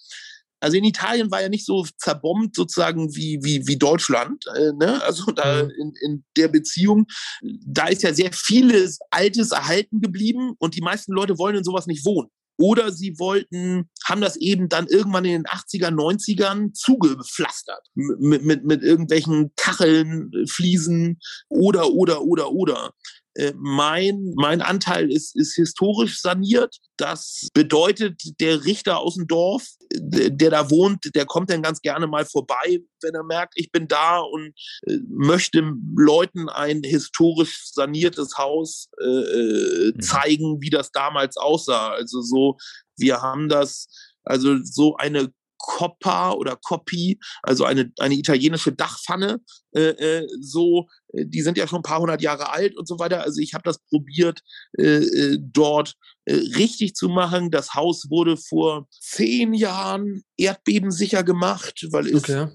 also 0.64 0.78
in 0.78 0.86
Italien 0.86 1.30
war 1.30 1.42
ja 1.42 1.50
nicht 1.50 1.66
so 1.66 1.86
zerbombt 1.98 2.56
sozusagen 2.56 3.14
wie, 3.14 3.38
wie, 3.44 3.68
wie 3.68 3.78
Deutschland. 3.78 4.46
Äh, 4.56 4.72
ne? 4.80 5.04
Also 5.04 5.26
da 5.34 5.64
mhm. 5.64 5.72
in, 5.78 5.94
in 6.02 6.26
der 6.38 6.48
Beziehung, 6.48 7.06
da 7.42 7.88
ist 7.88 8.02
ja 8.02 8.14
sehr 8.14 8.32
vieles 8.32 8.98
Altes 9.12 9.52
erhalten 9.52 10.00
geblieben 10.00 10.54
und 10.60 10.76
die 10.76 10.82
meisten 10.82 11.12
Leute 11.12 11.38
wollen 11.38 11.58
in 11.58 11.66
sowas 11.66 11.86
nicht 11.86 12.06
wohnen. 12.06 12.30
Oder 12.64 12.94
sie 12.94 13.20
wollten, 13.20 13.90
haben 14.06 14.22
das 14.22 14.38
eben 14.38 14.70
dann 14.70 14.88
irgendwann 14.88 15.26
in 15.26 15.32
den 15.32 15.46
80er, 15.48 15.90
90ern 15.90 16.72
zugepflastert. 16.72 17.90
Mit, 17.94 18.46
mit, 18.46 18.64
mit 18.64 18.84
irgendwelchen 18.84 19.52
Kacheln, 19.58 20.32
Fliesen 20.48 21.20
oder, 21.50 21.92
oder, 21.92 22.22
oder, 22.22 22.54
oder. 22.54 22.94
Äh, 23.36 23.54
mein, 23.58 24.34
mein 24.36 24.62
Anteil 24.62 25.12
ist, 25.12 25.36
ist 25.36 25.56
historisch 25.56 26.22
saniert. 26.22 26.78
Das 26.98 27.48
bedeutet, 27.54 28.22
der 28.40 28.64
Richter 28.66 29.00
aus 29.00 29.16
dem 29.16 29.28
Dorf, 29.28 29.68
der 29.92 30.52
da 30.52 30.70
wohnt, 30.70 31.10
der 31.16 31.26
kommt 31.26 31.50
dann 31.50 31.64
ganz 31.64 31.82
gerne 31.82 32.06
mal 32.08 32.26
vorbei, 32.26 32.80
wenn 33.02 33.16
er 33.16 33.24
merkt, 33.24 33.54
ich 33.56 33.72
bin 33.72 33.88
da 33.88 34.20
und 34.20 34.54
äh, 34.88 34.98
möchte 35.08 35.64
Leuten 35.96 36.48
ein 36.50 36.84
historisch 36.84 37.72
saniertes 37.72 38.38
Haus 38.38 38.90
äh, 39.02 39.06
äh 39.06 39.94
mhm. 39.96 40.00
zeigen, 40.02 40.62
wie 40.62 40.70
das 40.70 40.92
damals 40.92 41.38
aussah. 41.38 41.90
Also 41.90 42.22
so, 42.22 42.58
wir 42.98 43.22
haben 43.22 43.50
das, 43.50 43.88
also 44.24 44.58
so 44.64 44.96
eine 44.96 45.34
Coppa 45.64 46.34
oder 46.34 46.58
Coppi, 46.58 47.20
also 47.42 47.64
eine, 47.64 47.92
eine 47.98 48.16
italienische 48.16 48.74
Dachpfanne, 48.74 49.40
äh, 49.74 49.80
äh, 49.82 50.28
so, 50.42 50.88
äh, 51.14 51.26
die 51.26 51.42
sind 51.42 51.58
ja 51.58 51.68
schon 51.68 51.80
ein 51.80 51.84
paar 51.84 52.00
hundert 52.00 52.22
Jahre 52.22 52.52
alt 52.52 52.76
und 52.78 52.86
so 52.86 53.00
weiter. 53.00 53.22
Also 53.22 53.40
ich 53.40 53.54
habe 53.54 53.64
das 53.64 53.80
probiert, 53.90 54.42
äh, 54.78 54.98
äh, 54.98 55.40
dort 55.42 55.96
äh, 56.26 56.34
richtig 56.34 56.96
zu 56.96 57.08
machen. 57.08 57.50
Das 57.50 57.74
Haus 57.76 58.10
wurde 58.10 58.36
vor 58.36 58.88
zehn 58.92 59.54
Jahren 59.54 60.24
erdbebensicher 60.38 61.24
gemacht, 61.24 61.88
weil 61.92 62.08
es 62.08 62.24
okay. 62.24 62.48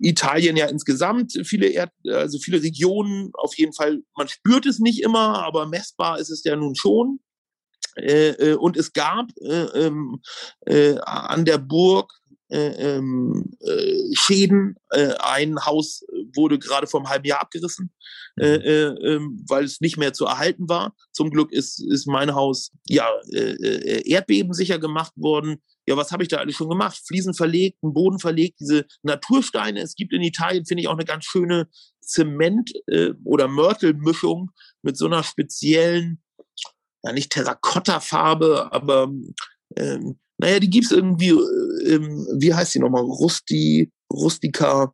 Italien 0.00 0.56
ja 0.56 0.66
insgesamt 0.66 1.38
viele 1.44 1.68
Erd 1.68 1.92
also 2.08 2.40
viele 2.40 2.60
Regionen 2.60 3.30
auf 3.34 3.56
jeden 3.56 3.72
Fall 3.72 4.02
man 4.16 4.26
spürt 4.26 4.66
es 4.66 4.80
nicht 4.80 5.00
immer 5.04 5.44
aber 5.44 5.68
messbar 5.68 6.18
ist 6.18 6.30
es 6.30 6.42
ja 6.42 6.56
nun 6.56 6.74
schon 6.74 7.20
äh, 7.96 8.54
und 8.54 8.76
es 8.76 8.92
gab 8.92 9.30
äh, 9.40 9.86
ähm, 9.86 10.20
äh, 10.66 10.96
an 10.98 11.44
der 11.44 11.58
Burg 11.58 12.12
äh, 12.52 12.96
ähm, 12.96 13.56
äh, 13.60 14.14
Schäden. 14.14 14.76
Äh, 14.90 15.14
ein 15.18 15.64
Haus 15.64 16.04
wurde 16.34 16.58
gerade 16.58 16.86
vor 16.86 17.00
einem 17.00 17.08
halben 17.08 17.26
Jahr 17.26 17.40
abgerissen, 17.40 17.90
äh, 18.38 18.58
mhm. 18.58 18.64
äh, 18.64 19.12
ähm, 19.14 19.44
weil 19.48 19.64
es 19.64 19.80
nicht 19.80 19.96
mehr 19.96 20.12
zu 20.12 20.26
erhalten 20.26 20.68
war. 20.68 20.94
Zum 21.12 21.30
Glück 21.30 21.50
ist, 21.50 21.82
ist 21.82 22.06
mein 22.06 22.34
Haus 22.34 22.70
ja 22.88 23.08
äh, 23.32 24.08
erdbebensicher 24.08 24.78
gemacht 24.78 25.12
worden. 25.16 25.62
ja, 25.86 25.96
was 25.96 26.12
habe 26.12 26.22
ich 26.22 26.28
da 26.28 26.36
alles 26.36 26.56
schon 26.56 26.68
gemacht? 26.68 27.00
Fliesen 27.06 27.34
verlegt, 27.34 27.78
einen 27.82 27.94
Boden 27.94 28.18
verlegt, 28.18 28.60
diese 28.60 28.84
Natursteine. 29.02 29.80
Es 29.80 29.94
gibt 29.94 30.12
in 30.12 30.22
Italien, 30.22 30.66
finde 30.66 30.82
ich, 30.82 30.88
auch 30.88 30.96
eine 30.96 31.06
ganz 31.06 31.24
schöne 31.24 31.68
Zement- 32.04 32.72
äh, 32.86 33.14
oder 33.24 33.48
Mörtelmischung 33.48 34.50
mit 34.82 34.98
so 34.98 35.06
einer 35.06 35.22
speziellen, 35.22 36.22
ja 37.02 37.12
nicht 37.12 37.32
Terrakotta-Farbe, 37.32 38.70
aber 38.72 39.10
ähm, 39.76 40.18
naja, 40.42 40.58
die 40.58 40.70
gibt's 40.70 40.90
irgendwie, 40.90 41.30
äh, 41.30 41.94
ähm, 41.94 42.26
wie 42.38 42.52
heißt 42.52 42.74
die 42.74 42.80
nochmal? 42.80 43.02
Rusti, 43.02 43.92
Rustica, 44.12 44.92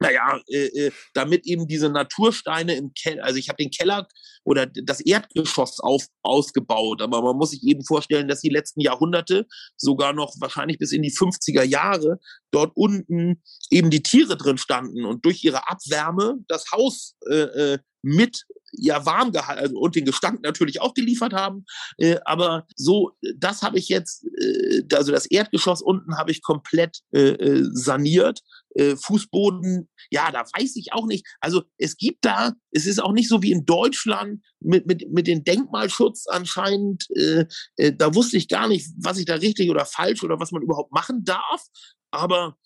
naja, 0.00 0.40
äh, 0.46 0.66
äh, 0.66 0.92
damit 1.14 1.44
eben 1.46 1.66
diese 1.66 1.88
Natursteine 1.88 2.76
im 2.76 2.92
Keller, 2.94 3.24
also 3.24 3.38
ich 3.38 3.48
habe 3.48 3.56
den 3.56 3.70
Keller 3.70 4.06
oder 4.44 4.66
das 4.66 5.00
Erdgeschoss 5.00 5.80
auf, 5.80 6.06
ausgebaut, 6.22 7.02
aber 7.02 7.20
man 7.22 7.36
muss 7.36 7.50
sich 7.50 7.64
eben 7.64 7.84
vorstellen, 7.84 8.28
dass 8.28 8.40
die 8.40 8.48
letzten 8.48 8.80
Jahrhunderte, 8.80 9.46
sogar 9.76 10.12
noch 10.12 10.32
wahrscheinlich 10.38 10.78
bis 10.78 10.92
in 10.92 11.02
die 11.02 11.10
50er 11.10 11.64
Jahre, 11.64 12.20
dort 12.52 12.70
unten 12.76 13.42
eben 13.70 13.90
die 13.90 14.02
Tiere 14.02 14.36
drin 14.36 14.58
standen 14.58 15.04
und 15.04 15.24
durch 15.24 15.42
ihre 15.42 15.68
Abwärme 15.68 16.36
das 16.46 16.66
Haus 16.72 17.16
äh, 17.28 17.34
äh 17.34 17.78
mit 18.08 18.44
ja 18.72 19.04
warm 19.06 19.32
gehalten 19.32 19.76
und 19.76 19.96
den 19.96 20.04
Gestank 20.04 20.42
natürlich 20.42 20.80
auch 20.80 20.94
geliefert 20.94 21.32
haben. 21.32 21.64
Äh, 21.96 22.18
aber 22.24 22.66
so, 22.76 23.12
das 23.36 23.62
habe 23.62 23.78
ich 23.78 23.88
jetzt, 23.88 24.24
äh, 24.38 24.82
also 24.94 25.12
das 25.12 25.26
Erdgeschoss 25.26 25.82
unten 25.82 26.16
habe 26.16 26.30
ich 26.30 26.42
komplett 26.42 27.00
äh, 27.12 27.30
äh 27.30 27.68
saniert. 27.72 28.40
Äh, 28.74 28.96
Fußboden, 28.96 29.88
ja, 30.10 30.30
da 30.30 30.40
weiß 30.40 30.76
ich 30.76 30.92
auch 30.92 31.06
nicht. 31.06 31.26
Also 31.40 31.62
es 31.78 31.96
gibt 31.96 32.24
da, 32.24 32.52
es 32.70 32.86
ist 32.86 33.02
auch 33.02 33.12
nicht 33.12 33.28
so 33.28 33.42
wie 33.42 33.52
in 33.52 33.64
Deutschland 33.64 34.44
mit, 34.60 34.86
mit, 34.86 35.10
mit 35.10 35.26
dem 35.26 35.44
Denkmalschutz 35.44 36.26
anscheinend. 36.28 37.06
Äh, 37.16 37.46
äh, 37.76 37.92
da 37.92 38.14
wusste 38.14 38.36
ich 38.36 38.48
gar 38.48 38.68
nicht, 38.68 38.88
was 38.98 39.18
ich 39.18 39.24
da 39.24 39.34
richtig 39.34 39.70
oder 39.70 39.86
falsch 39.86 40.22
oder 40.22 40.38
was 40.38 40.52
man 40.52 40.62
überhaupt 40.62 40.92
machen 40.92 41.24
darf. 41.24 41.64
Aber 42.10 42.56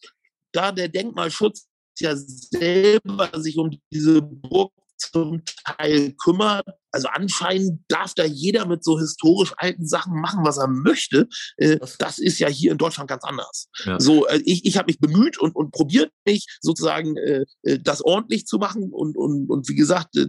da 0.52 0.72
der 0.72 0.88
Denkmalschutz 0.88 1.68
ja 1.98 2.14
selber 2.16 3.31
sich 3.40 3.57
um 3.59 3.70
diese 3.90 4.22
Burg 4.22 4.72
zum 5.10 5.42
Teil 5.64 6.14
kümmert. 6.14 6.66
Also 6.92 7.09
anscheinend 7.09 7.81
darf 7.88 8.14
da 8.14 8.24
jeder 8.24 8.66
mit 8.66 8.85
so 8.85 8.98
historisch 8.98 9.52
alten 9.57 9.87
Sachen 9.87 10.20
machen, 10.20 10.44
was 10.44 10.59
er 10.59 10.68
möchte. 10.68 11.28
Äh, 11.57 11.78
das 11.98 12.18
ist 12.18 12.38
ja 12.38 12.48
hier 12.48 12.72
in 12.72 12.78
Deutschland 12.78 13.09
ganz 13.09 13.24
anders. 13.24 13.68
Ja. 13.85 13.98
So, 13.98 14.26
äh, 14.26 14.40
ich, 14.44 14.64
ich 14.64 14.76
habe 14.76 14.87
mich 14.87 15.00
bemüht 15.00 15.38
und, 15.38 15.57
und 15.57 15.72
probiert 15.72 16.12
mich 16.26 16.46
sozusagen 16.61 17.16
äh, 17.16 17.44
äh, 17.62 17.78
das 17.81 18.02
ordentlich 18.02 18.46
zu 18.46 18.59
machen 18.59 18.90
und, 18.92 19.16
und, 19.16 19.48
und 19.48 19.68
wie 19.68 19.74
gesagt, 19.74 20.16
äh, 20.16 20.26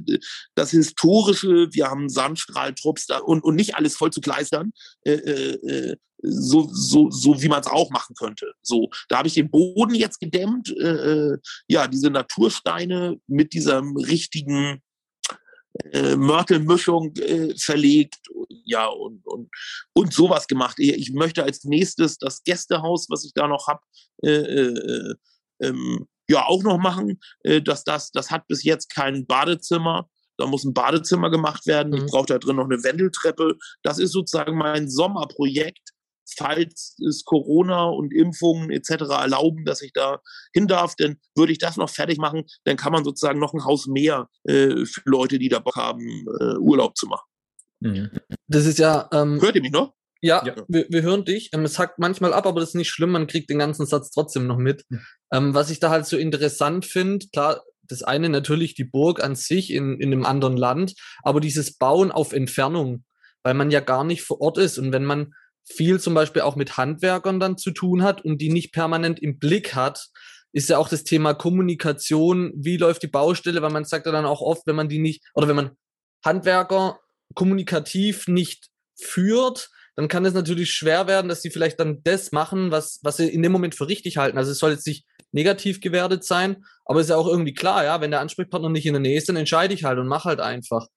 das 0.55 0.71
Historische, 0.71 1.67
wir 1.71 1.89
haben 1.89 2.09
Sandstrahltrupps 2.09 3.07
da 3.07 3.19
und, 3.19 3.43
und 3.43 3.55
nicht 3.55 3.75
alles 3.75 3.95
voll 3.95 4.11
zu 4.11 4.21
kleistern. 4.21 4.71
Äh, 5.05 5.13
äh, 5.13 5.95
so, 6.23 6.69
so, 6.71 7.11
so 7.11 7.41
wie 7.41 7.49
man 7.49 7.59
es 7.61 7.67
auch 7.67 7.89
machen 7.89 8.15
könnte. 8.15 8.53
So, 8.61 8.89
da 9.09 9.17
habe 9.17 9.27
ich 9.27 9.33
den 9.33 9.51
Boden 9.51 9.93
jetzt 9.93 10.19
gedämmt, 10.19 10.73
äh, 10.79 11.33
äh, 11.33 11.37
ja, 11.67 11.87
diese 11.87 12.09
Natursteine 12.09 13.17
mit 13.27 13.53
dieser 13.53 13.81
richtigen 13.81 14.81
äh, 15.91 16.15
Mörtelmischung 16.15 17.15
äh, 17.17 17.55
verlegt, 17.57 18.19
ja, 18.65 18.87
und, 18.87 19.25
und, 19.25 19.49
und 19.93 20.13
sowas 20.13 20.47
gemacht. 20.47 20.79
Ich 20.79 21.11
möchte 21.13 21.43
als 21.43 21.63
nächstes 21.63 22.17
das 22.17 22.43
Gästehaus, 22.43 23.07
was 23.09 23.25
ich 23.25 23.33
da 23.33 23.47
noch 23.47 23.67
habe, 23.67 23.81
äh, 24.23 24.29
äh, 24.29 25.15
ähm, 25.61 26.07
ja, 26.29 26.45
auch 26.45 26.63
noch 26.63 26.77
machen. 26.77 27.19
Äh, 27.43 27.61
dass 27.61 27.83
das, 27.83 28.11
das 28.11 28.31
hat 28.31 28.47
bis 28.47 28.63
jetzt 28.63 28.93
kein 28.93 29.25
Badezimmer. 29.25 30.09
Da 30.37 30.47
muss 30.47 30.63
ein 30.63 30.73
Badezimmer 30.73 31.29
gemacht 31.29 31.65
werden. 31.67 31.91
Mhm. 31.91 31.97
Ich 31.97 32.11
brauche 32.11 32.27
da 32.27 32.39
drin 32.39 32.55
noch 32.55 32.65
eine 32.65 32.83
Wendeltreppe. 32.83 33.57
Das 33.83 33.99
ist 33.99 34.11
sozusagen 34.11 34.57
mein 34.57 34.89
Sommerprojekt 34.89 35.92
falls 36.37 36.97
es 37.07 37.23
Corona 37.23 37.85
und 37.85 38.13
Impfungen 38.13 38.71
etc. 38.71 39.03
erlauben, 39.09 39.65
dass 39.65 39.81
ich 39.81 39.93
da 39.93 40.21
hin 40.53 40.67
darf, 40.67 40.95
dann 40.97 41.17
würde 41.35 41.51
ich 41.51 41.57
das 41.57 41.77
noch 41.77 41.89
fertig 41.89 42.17
machen. 42.17 42.43
Dann 42.63 42.77
kann 42.77 42.91
man 42.91 43.03
sozusagen 43.03 43.39
noch 43.39 43.53
ein 43.53 43.65
Haus 43.65 43.87
mehr 43.87 44.29
äh, 44.43 44.85
für 44.85 45.01
Leute, 45.05 45.39
die 45.39 45.49
da 45.49 45.59
Bock 45.59 45.75
haben, 45.75 46.25
äh, 46.39 46.57
Urlaub 46.57 46.97
zu 46.97 47.07
machen. 47.07 47.27
Mhm. 47.79 48.09
Das 48.47 48.65
ist 48.65 48.79
ja. 48.79 49.09
Ähm, 49.11 49.41
Hört 49.41 49.55
ihr 49.55 49.61
mich 49.61 49.71
noch? 49.71 49.93
Ja, 50.21 50.45
ja. 50.45 50.55
Wir, 50.69 50.85
wir, 50.89 51.01
hören 51.01 51.25
dich. 51.25 51.49
Ähm, 51.53 51.65
es 51.65 51.77
hackt 51.77 51.99
manchmal 51.99 52.33
ab, 52.33 52.45
aber 52.45 52.61
das 52.61 52.69
ist 52.69 52.75
nicht 52.75 52.89
schlimm. 52.89 53.11
Man 53.11 53.27
kriegt 53.27 53.49
den 53.49 53.59
ganzen 53.59 53.85
Satz 53.85 54.09
trotzdem 54.09 54.47
noch 54.47 54.57
mit. 54.57 54.85
Mhm. 54.89 55.01
Ähm, 55.33 55.53
was 55.53 55.69
ich 55.69 55.79
da 55.79 55.89
halt 55.89 56.05
so 56.05 56.15
interessant 56.15 56.85
finde, 56.85 57.27
klar, 57.33 57.61
das 57.81 58.03
eine 58.03 58.29
natürlich 58.29 58.73
die 58.75 58.85
Burg 58.85 59.21
an 59.21 59.35
sich 59.35 59.71
in, 59.71 59.99
in 59.99 60.13
einem 60.13 60.25
anderen 60.25 60.55
Land, 60.55 60.93
aber 61.23 61.41
dieses 61.41 61.77
Bauen 61.77 62.11
auf 62.11 62.31
Entfernung, 62.31 63.03
weil 63.43 63.53
man 63.53 63.69
ja 63.69 63.81
gar 63.81 64.05
nicht 64.05 64.23
vor 64.23 64.39
Ort 64.39 64.57
ist. 64.57 64.77
Und 64.77 64.93
wenn 64.93 65.03
man 65.03 65.33
viel 65.65 65.99
zum 65.99 66.13
Beispiel 66.13 66.41
auch 66.41 66.55
mit 66.55 66.77
Handwerkern 66.77 67.39
dann 67.39 67.57
zu 67.57 67.71
tun 67.71 68.03
hat 68.03 68.23
und 68.23 68.39
die 68.39 68.51
nicht 68.51 68.73
permanent 68.73 69.19
im 69.21 69.39
Blick 69.39 69.75
hat, 69.75 70.07
ist 70.51 70.69
ja 70.69 70.77
auch 70.77 70.89
das 70.89 71.03
Thema 71.03 71.33
Kommunikation, 71.33 72.53
wie 72.55 72.77
läuft 72.77 73.03
die 73.03 73.07
Baustelle, 73.07 73.61
weil 73.61 73.71
man 73.71 73.85
sagt 73.85 74.05
ja 74.05 74.11
dann 74.11 74.25
auch 74.25 74.41
oft, 74.41 74.67
wenn 74.67 74.75
man 74.75 74.89
die 74.89 74.99
nicht, 74.99 75.23
oder 75.33 75.47
wenn 75.47 75.55
man 75.55 75.71
Handwerker 76.23 76.99
kommunikativ 77.33 78.27
nicht 78.27 78.69
führt, 78.99 79.69
dann 79.95 80.07
kann 80.07 80.25
es 80.25 80.33
natürlich 80.33 80.71
schwer 80.71 81.07
werden, 81.07 81.27
dass 81.27 81.41
sie 81.41 81.49
vielleicht 81.49 81.79
dann 81.79 82.01
das 82.03 82.31
machen, 82.31 82.71
was, 82.71 82.99
was 83.03 83.17
sie 83.17 83.27
in 83.27 83.43
dem 83.43 83.51
Moment 83.51 83.75
für 83.75 83.87
richtig 83.87 84.17
halten. 84.17 84.37
Also 84.37 84.51
es 84.51 84.59
soll 84.59 84.71
jetzt 84.71 84.87
nicht 84.87 85.05
negativ 85.31 85.81
gewertet 85.81 86.23
sein, 86.23 86.63
aber 86.85 86.99
es 86.99 87.07
ist 87.07 87.11
ja 87.11 87.17
auch 87.17 87.27
irgendwie 87.27 87.53
klar, 87.53 87.83
ja, 87.83 88.01
wenn 88.01 88.11
der 88.11 88.21
Ansprechpartner 88.21 88.69
nicht 88.69 88.85
in 88.85 88.93
der 88.93 89.01
Nähe 89.01 89.17
ist, 89.17 89.29
dann 89.29 89.35
entscheide 89.35 89.73
ich 89.73 89.83
halt 89.83 89.99
und 89.99 90.07
mache 90.07 90.29
halt 90.29 90.39
einfach. 90.39 90.87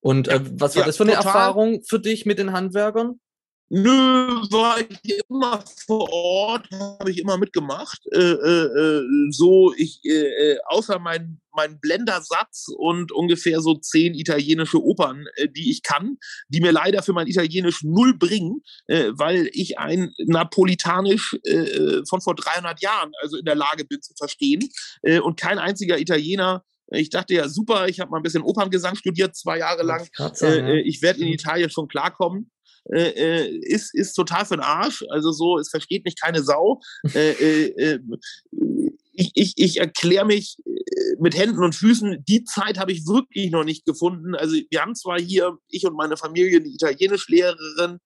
Und 0.00 0.28
äh, 0.28 0.40
was 0.58 0.74
war 0.74 0.82
ja, 0.82 0.86
das 0.86 0.96
für 0.96 1.04
eine 1.04 1.12
total. 1.12 1.26
Erfahrung 1.26 1.82
für 1.86 2.00
dich 2.00 2.26
mit 2.26 2.38
den 2.38 2.52
Handwerkern? 2.52 3.20
Nö, 3.74 3.88
war 4.50 4.80
ich 4.80 5.22
immer 5.30 5.64
vor 5.86 6.12
Ort, 6.12 6.68
habe 7.00 7.10
ich 7.10 7.18
immer 7.18 7.38
mitgemacht. 7.38 8.02
Äh, 8.12 8.18
äh, 8.18 8.66
äh 8.66 9.30
so, 9.30 9.72
ich, 9.74 10.04
äh, 10.04 10.10
äh, 10.10 10.58
außer 10.66 10.98
mein, 10.98 11.40
mein 11.52 11.80
Blendersatz 11.80 12.66
und 12.76 13.12
ungefähr 13.12 13.62
so 13.62 13.76
zehn 13.76 14.12
italienische 14.12 14.82
Opern, 14.82 15.24
äh, 15.36 15.48
die 15.48 15.70
ich 15.70 15.82
kann, 15.82 16.18
die 16.48 16.60
mir 16.60 16.70
leider 16.70 17.02
für 17.02 17.14
mein 17.14 17.28
Italienisch 17.28 17.82
null 17.82 18.14
bringen, 18.18 18.60
äh, 18.88 19.12
weil 19.12 19.48
ich 19.54 19.78
ein 19.78 20.12
Napolitanisch 20.18 21.34
äh, 21.44 22.02
von 22.06 22.20
vor 22.20 22.34
300 22.34 22.82
Jahren 22.82 23.12
also 23.22 23.38
in 23.38 23.46
der 23.46 23.54
Lage 23.54 23.86
bin 23.86 24.02
zu 24.02 24.12
verstehen. 24.18 24.68
Äh, 25.00 25.20
und 25.20 25.40
kein 25.40 25.58
einziger 25.58 25.98
Italiener 25.98 26.62
ich 26.94 27.08
dachte 27.08 27.32
ja, 27.32 27.48
super, 27.48 27.88
ich 27.88 28.00
habe 28.00 28.10
mal 28.10 28.18
ein 28.18 28.22
bisschen 28.22 28.42
Operngesang 28.42 28.96
studiert, 28.96 29.34
zwei 29.34 29.58
Jahre 29.58 29.82
lang. 29.82 30.06
Äh, 30.42 30.80
ich 30.80 31.00
werde 31.00 31.20
in 31.20 31.28
Italien 31.28 31.70
schon 31.70 31.88
klarkommen. 31.88 32.50
Äh, 32.90 33.10
äh, 33.10 33.58
ist, 33.62 33.94
ist 33.94 34.14
total 34.14 34.44
für 34.44 34.56
den 34.56 34.64
Arsch. 34.64 35.04
Also 35.10 35.32
so, 35.32 35.58
es 35.58 35.70
versteht 35.70 36.04
mich 36.04 36.20
keine 36.20 36.42
Sau. 36.42 36.80
äh, 37.14 37.32
äh, 37.32 37.66
äh 37.76 38.00
ich, 39.12 39.30
ich, 39.34 39.54
ich 39.56 39.78
erkläre 39.78 40.24
mich 40.24 40.56
äh, 40.64 41.16
mit 41.20 41.36
Händen 41.36 41.62
und 41.62 41.74
Füßen, 41.74 42.24
die 42.26 42.44
Zeit 42.44 42.78
habe 42.78 42.92
ich 42.92 43.06
wirklich 43.06 43.50
noch 43.50 43.64
nicht 43.64 43.84
gefunden. 43.84 44.34
Also 44.34 44.56
wir 44.70 44.80
haben 44.80 44.94
zwar 44.94 45.20
hier, 45.20 45.56
ich 45.68 45.86
und 45.86 45.96
meine 45.96 46.16
Familie, 46.16 46.58
eine 46.58 46.68
Italienischlehrerin, 46.68 47.98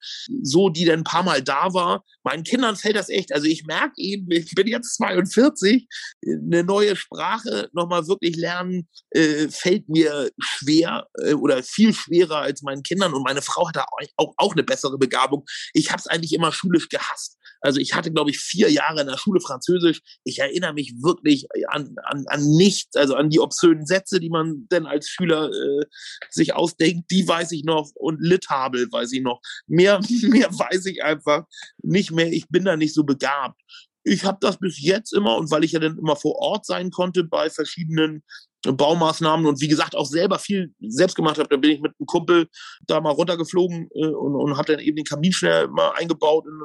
so, 0.43 0.69
die 0.69 0.85
dann 0.85 1.01
ein 1.01 1.05
paar 1.05 1.23
Mal 1.23 1.43
da 1.43 1.73
war. 1.73 2.05
Meinen 2.25 2.45
Kindern 2.45 2.77
fällt 2.77 2.97
das 2.97 3.09
echt, 3.09 3.33
also 3.33 3.47
ich 3.47 3.65
merke 3.67 3.95
eben, 3.97 4.31
ich 4.31 4.55
bin 4.55 4.67
jetzt 4.67 4.97
42, 4.97 5.87
eine 6.27 6.65
neue 6.65 6.97
Sprache 6.97 7.69
nochmal 7.73 8.07
wirklich 8.09 8.37
lernen, 8.37 8.89
äh, 9.11 9.49
fällt 9.49 9.89
mir 9.89 10.31
schwer 10.41 11.07
äh, 11.23 11.35
oder 11.35 11.63
viel 11.63 11.95
schwerer 11.95 12.39
als 12.39 12.63
meinen 12.63 12.83
Kindern. 12.83 13.15
Und 13.15 13.23
meine 13.23 13.43
Frau 13.43 13.69
hat 13.69 13.77
da 13.77 13.87
auch, 14.17 14.35
auch 14.37 14.53
eine 14.53 14.65
bessere 14.65 14.99
Begabung. 14.99 15.45
Ich 15.73 15.91
habe 15.91 16.01
es 16.01 16.07
eigentlich 16.07 16.33
immer 16.33 16.53
schulisch 16.53 16.89
gehasst. 16.89 17.36
Also 17.61 17.81
ich 17.81 17.95
hatte, 17.95 18.13
glaube 18.13 18.31
ich, 18.31 18.39
vier 18.39 18.71
Jahre 18.71 19.01
in 19.01 19.07
der 19.07 19.19
Schule 19.19 19.41
Französisch. 19.41 20.01
Ich 20.25 20.39
erinnere 20.39 20.75
mich 20.75 20.95
wirklich 21.03 21.47
an, 21.69 21.97
an, 22.05 22.25
an 22.29 22.45
nichts, 22.57 22.97
also 22.97 23.15
an 23.15 23.31
die 23.31 23.41
obszönen 23.41 23.87
Sätze, 23.87 24.21
die 24.21 24.31
man 24.31 24.67
denn 24.71 24.87
als 24.87 25.09
Schüler 25.09 25.51
äh, 25.51 25.85
sich 26.31 26.55
ausdenkt, 26.55 27.11
die 27.11 27.27
weiß 27.27 27.53
ich 27.53 27.65
noch 27.65 27.91
und 27.95 28.21
Litabel 28.21 28.91
weiß 28.91 29.13
ich 29.13 29.23
noch. 29.23 29.41
Mehr, 29.67 30.01
mehr 30.23 30.51
weiß 30.51 30.87
ich 30.87 31.03
einfach 31.03 31.45
nicht 31.83 32.11
mehr. 32.11 32.33
Ich 32.33 32.49
bin 32.49 32.65
da 32.65 32.77
nicht 32.77 32.95
so 32.95 33.05
begabt. 33.05 33.61
Ich 34.05 34.25
habe 34.25 34.39
das 34.41 34.59
bis 34.59 34.81
jetzt 34.81 35.13
immer 35.13 35.37
und 35.37 35.51
weil 35.51 35.65
ich 35.65 35.73
ja 35.73 35.81
dann 35.81 35.99
immer 35.99 36.15
vor 36.15 36.37
Ort 36.37 36.65
sein 36.65 36.91
konnte 36.91 37.25
bei 37.25 37.51
verschiedenen 37.51 38.23
Baumaßnahmen 38.73 39.47
und 39.47 39.61
wie 39.61 39.69
gesagt 39.69 39.95
auch 39.95 40.07
selber 40.07 40.39
viel 40.39 40.73
selbst 40.81 41.15
gemacht 41.15 41.39
habe. 41.39 41.49
Da 41.49 41.57
bin 41.57 41.71
ich 41.71 41.81
mit 41.81 41.93
einem 41.99 42.07
Kumpel 42.07 42.49
da 42.87 43.01
mal 43.01 43.11
runtergeflogen 43.11 43.89
äh, 43.95 44.07
und, 44.07 44.35
und 44.35 44.57
habe 44.57 44.73
dann 44.73 44.85
eben 44.85 44.97
den 44.97 45.05
Kamin 45.05 45.33
schnell 45.33 45.69
mal 45.69 45.91
eingebaut 45.97 46.45
in, 46.47 46.61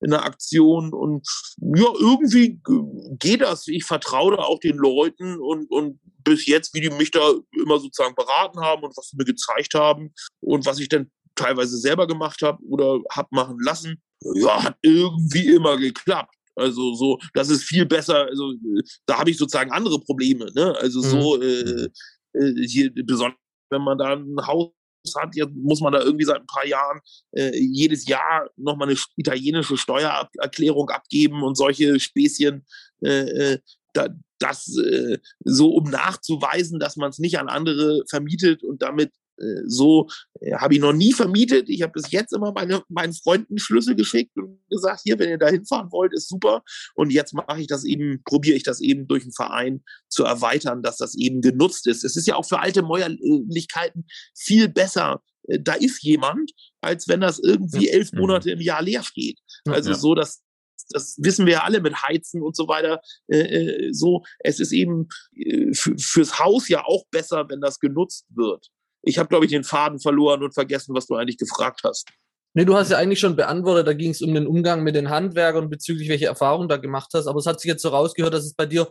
in 0.00 0.12
eine 0.12 0.22
Aktion 0.22 0.92
und 0.92 1.26
ja, 1.58 1.86
irgendwie 1.98 2.60
geht 3.18 3.40
das. 3.40 3.68
Ich 3.68 3.84
vertraue 3.84 4.36
da 4.36 4.42
auch 4.42 4.60
den 4.60 4.76
Leuten 4.76 5.38
und, 5.38 5.70
und 5.70 6.00
bis 6.24 6.46
jetzt, 6.46 6.74
wie 6.74 6.80
die 6.80 6.90
mich 6.90 7.10
da 7.10 7.32
immer 7.52 7.78
sozusagen 7.78 8.14
beraten 8.14 8.60
haben 8.60 8.82
und 8.82 8.96
was 8.96 9.08
sie 9.08 9.16
mir 9.16 9.24
gezeigt 9.24 9.74
haben 9.74 10.12
und 10.40 10.66
was 10.66 10.78
ich 10.78 10.88
dann 10.88 11.10
teilweise 11.34 11.78
selber 11.78 12.06
gemacht 12.06 12.42
habe 12.42 12.62
oder 12.64 13.00
habe 13.10 13.28
machen 13.30 13.58
lassen, 13.60 14.02
ja, 14.34 14.62
hat 14.62 14.76
irgendwie 14.82 15.54
immer 15.54 15.76
geklappt. 15.76 16.34
Also 16.58 16.94
so, 16.94 17.18
das 17.34 17.50
ist 17.50 17.64
viel 17.64 17.86
besser. 17.86 18.26
Also 18.26 18.54
da 19.06 19.18
habe 19.18 19.30
ich 19.30 19.38
sozusagen 19.38 19.72
andere 19.72 20.00
Probleme. 20.00 20.50
Ne? 20.54 20.74
Also 20.80 21.00
so, 21.00 21.36
mhm. 21.36 21.42
äh, 21.42 21.88
äh, 22.38 22.66
hier 22.66 22.92
besonders 22.94 23.38
wenn 23.70 23.82
man 23.82 23.98
da 23.98 24.14
ein 24.14 24.46
Haus 24.46 24.72
hat. 25.16 25.34
Jetzt 25.34 25.54
muss 25.54 25.80
man 25.80 25.92
da 25.92 26.00
irgendwie 26.00 26.24
seit 26.24 26.40
ein 26.40 26.46
paar 26.46 26.66
Jahren 26.66 27.00
äh, 27.32 27.56
jedes 27.56 28.06
Jahr 28.06 28.50
nochmal 28.56 28.88
eine 28.88 28.98
italienische 29.16 29.76
Steuererklärung 29.76 30.90
abgeben 30.90 31.42
und 31.42 31.56
solche 31.56 31.98
Späßchen. 32.00 32.64
Äh, 33.02 33.08
äh 33.08 33.58
da, 33.94 34.08
das 34.38 34.76
äh, 34.76 35.18
so, 35.44 35.70
um 35.70 35.90
nachzuweisen, 35.90 36.78
dass 36.78 36.96
man 36.96 37.10
es 37.10 37.18
nicht 37.18 37.38
an 37.38 37.48
andere 37.48 38.04
vermietet 38.08 38.62
und 38.62 38.82
damit 38.82 39.12
so 39.66 40.08
äh, 40.40 40.54
habe 40.54 40.74
ich 40.74 40.80
noch 40.80 40.92
nie 40.92 41.12
vermietet. 41.12 41.68
Ich 41.68 41.82
habe 41.82 41.92
bis 41.92 42.10
jetzt 42.10 42.32
immer 42.32 42.52
meine, 42.52 42.82
meinen 42.88 43.12
Freunden 43.12 43.58
Schlüssel 43.58 43.94
geschickt 43.94 44.36
und 44.36 44.60
gesagt, 44.68 45.00
hier, 45.04 45.18
wenn 45.18 45.28
ihr 45.30 45.38
da 45.38 45.48
hinfahren 45.48 45.90
wollt, 45.92 46.12
ist 46.12 46.28
super. 46.28 46.62
Und 46.94 47.10
jetzt 47.10 47.34
mache 47.34 47.60
ich 47.60 47.66
das 47.66 47.84
eben, 47.84 48.22
probiere 48.24 48.56
ich 48.56 48.62
das 48.62 48.80
eben 48.80 49.06
durch 49.06 49.22
einen 49.22 49.32
Verein 49.32 49.84
zu 50.08 50.24
erweitern, 50.24 50.82
dass 50.82 50.96
das 50.96 51.14
eben 51.16 51.40
genutzt 51.40 51.86
ist. 51.86 52.04
Es 52.04 52.16
ist 52.16 52.26
ja 52.26 52.36
auch 52.36 52.46
für 52.46 52.60
alte 52.60 52.82
Mäuerlichkeiten 52.82 54.06
viel 54.36 54.68
besser. 54.68 55.22
Äh, 55.44 55.60
da 55.60 55.74
ist 55.74 56.02
jemand, 56.02 56.52
als 56.80 57.08
wenn 57.08 57.20
das 57.20 57.38
irgendwie 57.38 57.88
elf 57.88 58.12
mhm. 58.12 58.20
Monate 58.20 58.50
im 58.50 58.60
Jahr 58.60 58.82
leer 58.82 59.02
steht. 59.02 59.38
Also 59.66 59.92
so, 59.92 60.14
dass 60.14 60.42
das 60.90 61.16
wissen 61.18 61.46
wir 61.46 61.54
ja 61.54 61.62
alle 61.64 61.80
mit 61.80 62.02
Heizen 62.02 62.42
und 62.42 62.56
so 62.56 62.66
weiter. 62.68 63.00
Äh, 63.26 63.92
so, 63.92 64.24
es 64.38 64.58
ist 64.60 64.72
eben 64.72 65.08
äh, 65.34 65.72
fürs 65.74 66.38
Haus 66.38 66.68
ja 66.68 66.84
auch 66.84 67.04
besser, 67.10 67.46
wenn 67.48 67.60
das 67.60 67.78
genutzt 67.78 68.26
wird. 68.34 68.68
Ich 69.02 69.18
habe, 69.18 69.28
glaube 69.28 69.44
ich, 69.44 69.50
den 69.50 69.64
Faden 69.64 70.00
verloren 70.00 70.42
und 70.42 70.54
vergessen, 70.54 70.94
was 70.94 71.06
du 71.06 71.14
eigentlich 71.14 71.38
gefragt 71.38 71.80
hast. 71.84 72.08
Nee, 72.54 72.64
du 72.64 72.76
hast 72.76 72.90
ja 72.90 72.98
eigentlich 72.98 73.20
schon 73.20 73.36
beantwortet, 73.36 73.86
da 73.86 73.92
ging 73.92 74.10
es 74.10 74.22
um 74.22 74.34
den 74.34 74.46
Umgang 74.46 74.82
mit 74.82 74.94
den 74.94 75.10
Handwerkern 75.10 75.70
bezüglich 75.70 76.08
welche 76.08 76.26
Erfahrungen 76.26 76.68
da 76.68 76.76
gemacht 76.76 77.10
hast, 77.14 77.26
aber 77.26 77.38
es 77.38 77.46
hat 77.46 77.60
sich 77.60 77.68
jetzt 77.68 77.82
so 77.82 77.90
rausgehört, 77.90 78.34
dass 78.34 78.44
es 78.44 78.54
bei 78.54 78.66
dir 78.66 78.90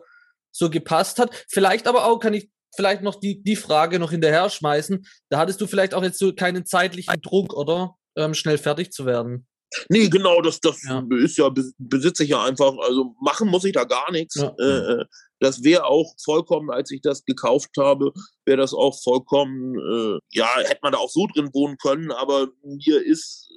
so 0.51 0.69
gepasst 0.69 1.19
hat. 1.19 1.45
Vielleicht 1.49 1.87
aber 1.87 2.05
auch, 2.05 2.19
kann 2.19 2.33
ich 2.33 2.49
vielleicht 2.75 3.01
noch 3.01 3.15
die, 3.15 3.43
die 3.43 3.55
Frage 3.55 3.99
noch 3.99 4.11
hinterher 4.11 4.49
schmeißen, 4.49 5.05
da 5.29 5.39
hattest 5.39 5.59
du 5.59 5.67
vielleicht 5.67 5.93
auch 5.93 6.03
jetzt 6.03 6.19
so 6.19 6.33
keinen 6.33 6.65
zeitlichen 6.65 7.21
Druck, 7.21 7.53
oder? 7.53 7.95
Ähm, 8.15 8.33
schnell 8.33 8.57
fertig 8.57 8.91
zu 8.91 9.05
werden. 9.05 9.47
Nee, 9.89 10.09
genau, 10.09 10.41
das, 10.41 10.59
das 10.59 10.81
ja. 10.83 11.03
ist 11.19 11.37
ja, 11.37 11.51
besitze 11.77 12.23
ich 12.23 12.29
ja 12.29 12.43
einfach. 12.43 12.73
Also 12.79 13.15
machen 13.21 13.49
muss 13.49 13.65
ich 13.65 13.73
da 13.73 13.83
gar 13.83 14.11
nichts. 14.11 14.35
Ja. 14.35 14.53
Äh, 14.59 15.01
äh 15.01 15.05
das 15.39 15.63
wäre 15.63 15.85
auch 15.85 16.15
vollkommen, 16.23 16.71
als 16.71 16.89
ich 16.89 17.01
das 17.01 17.23
gekauft 17.23 17.69
habe, 17.77 18.11
wäre 18.45 18.57
das 18.57 18.73
auch 18.73 18.99
vollkommen, 18.99 19.75
äh, 19.77 20.19
ja, 20.31 20.49
hätte 20.57 20.79
man 20.81 20.93
da 20.93 20.97
auch 20.97 21.11
so 21.11 21.27
drin 21.27 21.51
wohnen 21.53 21.77
können, 21.77 22.11
aber 22.11 22.47
mir 22.63 23.05
ist 23.05 23.47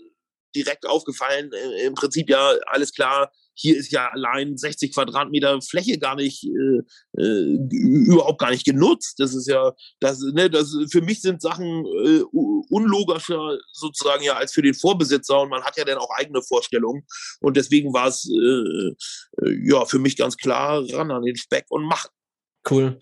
direkt 0.55 0.87
aufgefallen, 0.87 1.51
äh, 1.53 1.87
im 1.87 1.95
Prinzip 1.95 2.29
ja 2.29 2.55
alles 2.67 2.93
klar, 2.93 3.33
hier 3.61 3.77
ist 3.77 3.93
ja 3.93 4.09
allein 4.09 4.57
60 4.57 4.95
Quadratmeter 4.95 5.61
Fläche 5.61 5.99
gar 5.99 6.17
nicht, 6.17 6.45
äh, 6.45 7.21
äh, 7.21 7.59
überhaupt 7.71 8.41
gar 8.41 8.51
nicht 8.51 8.65
genutzt. 8.65 9.21
Das 9.21 9.35
ist 9.35 9.47
ja, 9.47 9.73
das, 10.01 10.21
ne, 10.21 10.49
das, 10.49 10.75
für 10.91 11.03
mich 11.03 11.21
sind 11.21 11.43
Sachen 11.43 11.85
äh, 11.85 12.23
unlogischer 12.71 13.59
sozusagen 13.73 14.25
ja 14.25 14.35
als 14.35 14.53
für 14.53 14.63
den 14.63 14.75
Vorbesitzer 14.75 15.41
und 15.41 15.51
man 15.51 15.63
hat 15.63 15.77
ja 15.77 15.85
dann 15.85 15.99
auch 15.99 16.11
eigene 16.17 16.43
Vorstellungen 16.43 17.05
und 17.41 17.57
deswegen 17.57 17.93
war 17.93 18.09
es 18.09 18.29
äh, 18.29 19.47
äh, 19.47 19.69
ja 19.69 19.85
für 19.85 19.99
mich 19.99 20.17
ganz 20.17 20.37
klar 20.37 20.83
ran 20.93 21.11
an 21.11 21.23
den 21.23 21.37
Speck 21.37 21.67
und 21.69 21.85
machen. 21.85 22.11
Cool. 22.69 23.01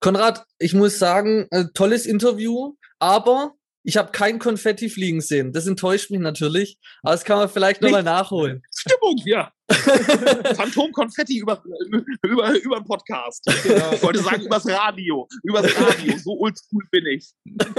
Konrad, 0.00 0.44
ich 0.58 0.74
muss 0.74 0.98
sagen, 0.98 1.48
äh, 1.50 1.64
tolles 1.74 2.06
Interview, 2.06 2.74
aber 3.00 3.54
ich 3.86 3.96
habe 3.96 4.10
kein 4.10 4.40
Konfetti 4.40 4.90
fliegen 4.90 5.20
sehen. 5.20 5.52
Das 5.52 5.68
enttäuscht 5.68 6.10
mich 6.10 6.18
natürlich, 6.18 6.76
aber 7.02 7.12
das 7.12 7.24
kann 7.24 7.38
man 7.38 7.48
vielleicht 7.48 7.80
nochmal 7.80 8.02
nachholen. 8.02 8.62
Stimmung, 8.74 9.16
ja. 9.24 9.52
Phantom-Konfetti 9.70 11.38
über, 11.38 11.62
über, 12.22 12.50
über 12.50 12.76
den 12.80 12.84
Podcast. 12.84 13.44
Genau. 13.62 13.92
Ich 13.92 14.02
wollte 14.02 14.18
sagen, 14.18 14.42
übers 14.42 14.66
Radio. 14.66 15.28
Übers 15.44 15.80
Radio. 15.80 16.18
So 16.18 16.36
oldschool 16.38 16.82
bin 16.90 17.06
ich. 17.06 17.32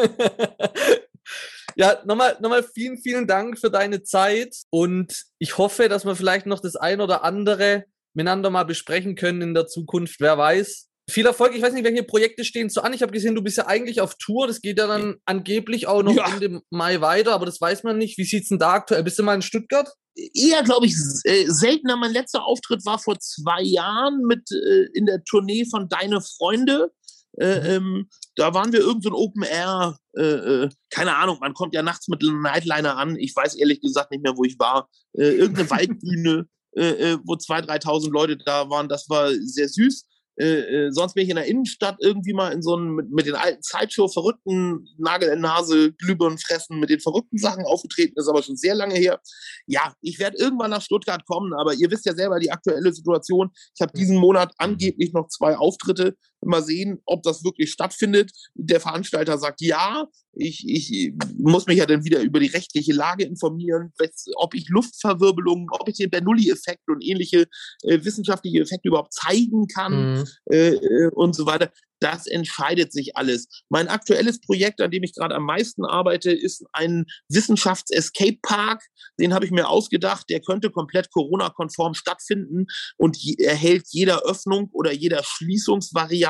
Ja, 1.76 2.02
nochmal, 2.06 2.38
nochmal 2.40 2.64
vielen, 2.64 2.98
vielen 2.98 3.28
Dank 3.28 3.60
für 3.60 3.70
deine 3.70 4.02
Zeit 4.02 4.56
und 4.72 5.26
ich 5.38 5.60
hoffe, 5.60 5.90
dass 5.90 6.06
wir 6.06 6.16
vielleicht 6.16 6.48
noch 6.48 6.60
das 6.60 6.76
ein 6.76 7.02
oder 7.02 7.24
andere 7.24 7.86
miteinander 8.16 8.50
mal 8.50 8.64
besprechen 8.64 9.14
können 9.14 9.42
in 9.42 9.54
der 9.54 9.68
Zukunft. 9.68 10.20
Wer 10.20 10.40
weiß, 10.40 10.90
viel 11.10 11.26
Erfolg. 11.26 11.56
Ich 11.56 11.62
weiß 11.62 11.74
nicht, 11.74 11.86
welche 11.86 12.04
Projekte 12.04 12.44
stehen 12.44 12.70
so 12.70 12.82
an. 12.82 12.94
Ich 12.94 13.02
habe 13.02 13.12
gesehen, 13.12 13.36
du 13.36 13.42
bist 13.42 13.58
ja 13.58 13.68
eigentlich 13.68 14.02
auf 14.02 14.16
Tour. 14.16 14.48
Das 14.48 14.62
geht 14.62 14.78
ja 14.78 14.88
dann 14.88 15.16
angeblich 15.26 15.88
auch 15.88 16.04
noch 16.04 16.16
ja. 16.16 16.28
Ende 16.34 16.62
Mai 16.70 17.02
weiter, 17.02 17.34
aber 17.34 17.46
das 17.46 17.62
weiß 17.62 17.84
man 17.84 17.98
nicht. 17.98 18.18
Wie 18.18 18.26
sieht's 18.26 18.50
denn 18.50 18.60
da 18.60 18.74
aktuell? 18.74 19.04
Bist 19.04 19.18
du 19.18 19.24
mal 19.24 19.36
in 19.36 19.42
Stuttgart? 19.42 19.90
Eher, 20.16 20.64
glaube 20.64 20.88
ich, 20.88 20.96
äh, 21.24 21.46
seltener. 21.48 21.96
Mein 21.96 22.12
letzter 22.12 22.44
Auftritt 22.44 22.86
war 22.86 23.00
vor 23.00 23.20
zwei 23.20 23.62
Jahren 23.62 24.22
mit 24.24 24.50
äh, 24.52 24.88
in 24.94 25.06
der 25.06 25.24
Tournee 25.24 25.66
von 25.70 25.88
Deine 25.88 26.22
Freunde. 26.22 26.92
Äh, 27.40 27.60
mhm. 27.60 27.66
ähm, 27.66 28.10
da 28.36 28.54
waren 28.54 28.74
wir 28.74 28.80
irgendein 28.80 29.12
so 29.12 29.18
Open 29.18 29.44
Air, 29.44 29.98
äh, 30.18 30.24
äh, 30.24 30.70
keine 30.90 31.16
Ahnung, 31.16 31.38
man 31.40 31.54
kommt 31.54 31.76
ja 31.76 31.84
nachts 31.84 32.08
mit 32.08 32.22
einem 32.22 32.42
Nightliner 32.42 32.98
an. 32.98 33.16
Ich 33.16 33.36
weiß 33.36 33.56
ehrlich 33.56 33.80
gesagt 33.80 34.12
nicht 34.12 34.24
mehr, 34.24 34.36
wo 34.36 34.44
ich 34.44 34.58
war. 34.58 34.90
Äh, 35.14 35.36
irgendeine 35.36 35.70
Waldbühne, 35.70 36.48
äh, 36.76 37.12
äh, 37.12 37.18
wo 37.24 37.34
2.000, 37.34 37.68
3.000 37.68 38.12
Leute 38.12 38.38
da 38.38 38.70
waren. 38.70 38.90
Das 38.90 39.08
war 39.10 39.32
sehr 39.34 39.70
süß. 39.70 40.07
Äh, 40.40 40.86
äh, 40.86 40.92
sonst 40.92 41.16
bin 41.16 41.24
ich 41.24 41.30
in 41.30 41.36
der 41.36 41.46
Innenstadt 41.46 41.98
irgendwie 42.00 42.34
mal 42.34 42.54
in 42.54 42.62
so 42.62 42.76
einem 42.76 42.96
mit, 42.96 43.12
mit 43.12 43.26
den 43.26 43.36
alten 43.36 43.62
Sideshow-Verrückten, 43.62 44.88
Nagel 44.98 45.30
in 45.30 45.42
Nase, 45.42 45.94
Glühbirnen 45.94 46.38
fressen, 46.38 46.80
mit 46.80 46.92
den 46.92 47.00
verrückten 47.00 47.40
Sachen 47.40 47.66
aufgetreten, 47.66 48.14
ist 48.16 48.28
aber 48.28 48.44
schon 48.44 48.56
sehr 48.56 48.76
lange 48.76 48.96
her. 48.96 49.20
Ja, 49.66 49.94
ich 50.02 50.20
werde 50.20 50.38
irgendwann 50.38 50.70
nach 50.70 50.82
Stuttgart 50.82 51.26
kommen, 51.26 51.54
aber 51.54 51.74
ihr 51.74 51.90
wisst 51.90 52.06
ja 52.06 52.14
selber 52.14 52.40
die 52.40 52.52
aktuelle 52.52 52.94
Situation. 52.94 53.50
Ich 53.76 53.82
habe 53.82 53.94
diesen 53.94 54.18
Monat 54.18 54.54
angeblich 54.58 55.12
noch 55.14 55.28
zwei 55.28 55.58
Auftritte 55.58 56.16
mal 56.46 56.64
sehen, 56.64 57.00
ob 57.06 57.24
das 57.24 57.44
wirklich 57.44 57.72
stattfindet. 57.72 58.32
Der 58.56 58.80
Veranstalter 58.80 59.38
sagt 59.38 59.62
ja. 59.62 60.08
Ich, 60.40 60.64
ich 60.68 61.14
muss 61.36 61.66
mich 61.66 61.78
ja 61.78 61.88
dann 61.88 62.04
wieder 62.04 62.22
über 62.22 62.40
die 62.40 62.48
rechtliche 62.48 62.94
Lage 62.94 63.24
informieren, 63.24 63.92
ob 64.36 64.54
ich 64.54 64.70
Luftverwirbelungen, 64.70 65.68
ob 65.72 65.90
ich 65.90 65.98
den 65.98 66.12
Bernoulli-Effekt 66.12 66.88
und 66.88 67.04
ähnliche 67.04 67.48
äh, 67.82 68.04
wissenschaftliche 68.04 68.60
Effekte 68.60 68.90
überhaupt 68.90 69.14
zeigen 69.14 69.66
kann 69.68 70.20
mhm. 70.20 70.26
äh, 70.52 70.76
äh 70.76 71.10
und 71.14 71.36
so 71.36 71.48
weiter 71.48 71.72
das 72.00 72.28
entscheidet 72.28 72.92
sich 72.92 73.18
alles. 73.18 73.48
Mein 73.70 73.88
aktuelles 73.88 74.40
Projekt, 74.40 74.82
an 74.82 74.92
dem 74.92 75.04
ich 75.04 75.14
gerade 75.14 75.36
am 75.36 75.44
meisten 75.44 75.86
arbeite, 75.86 76.32
ist 76.32 76.66
ein 76.74 77.06
Wissenschafts-Escape-Park. 77.30 78.84
Den 79.20 79.34
habe 79.34 79.46
ich 79.46 79.52
mir 79.52 79.68
ausgedacht. 79.68 80.30
Der 80.30 80.42
könnte 80.42 80.70
komplett 80.70 81.12
Corona-konform 81.12 81.94
stattfinden 81.94 82.68
und 82.98 83.18
erhält 83.40 83.86
jeder 83.90 84.24
Öffnung 84.24 84.70
oder 84.74 84.92
jeder 84.92 85.24
Schließungsvariante, 85.24 86.27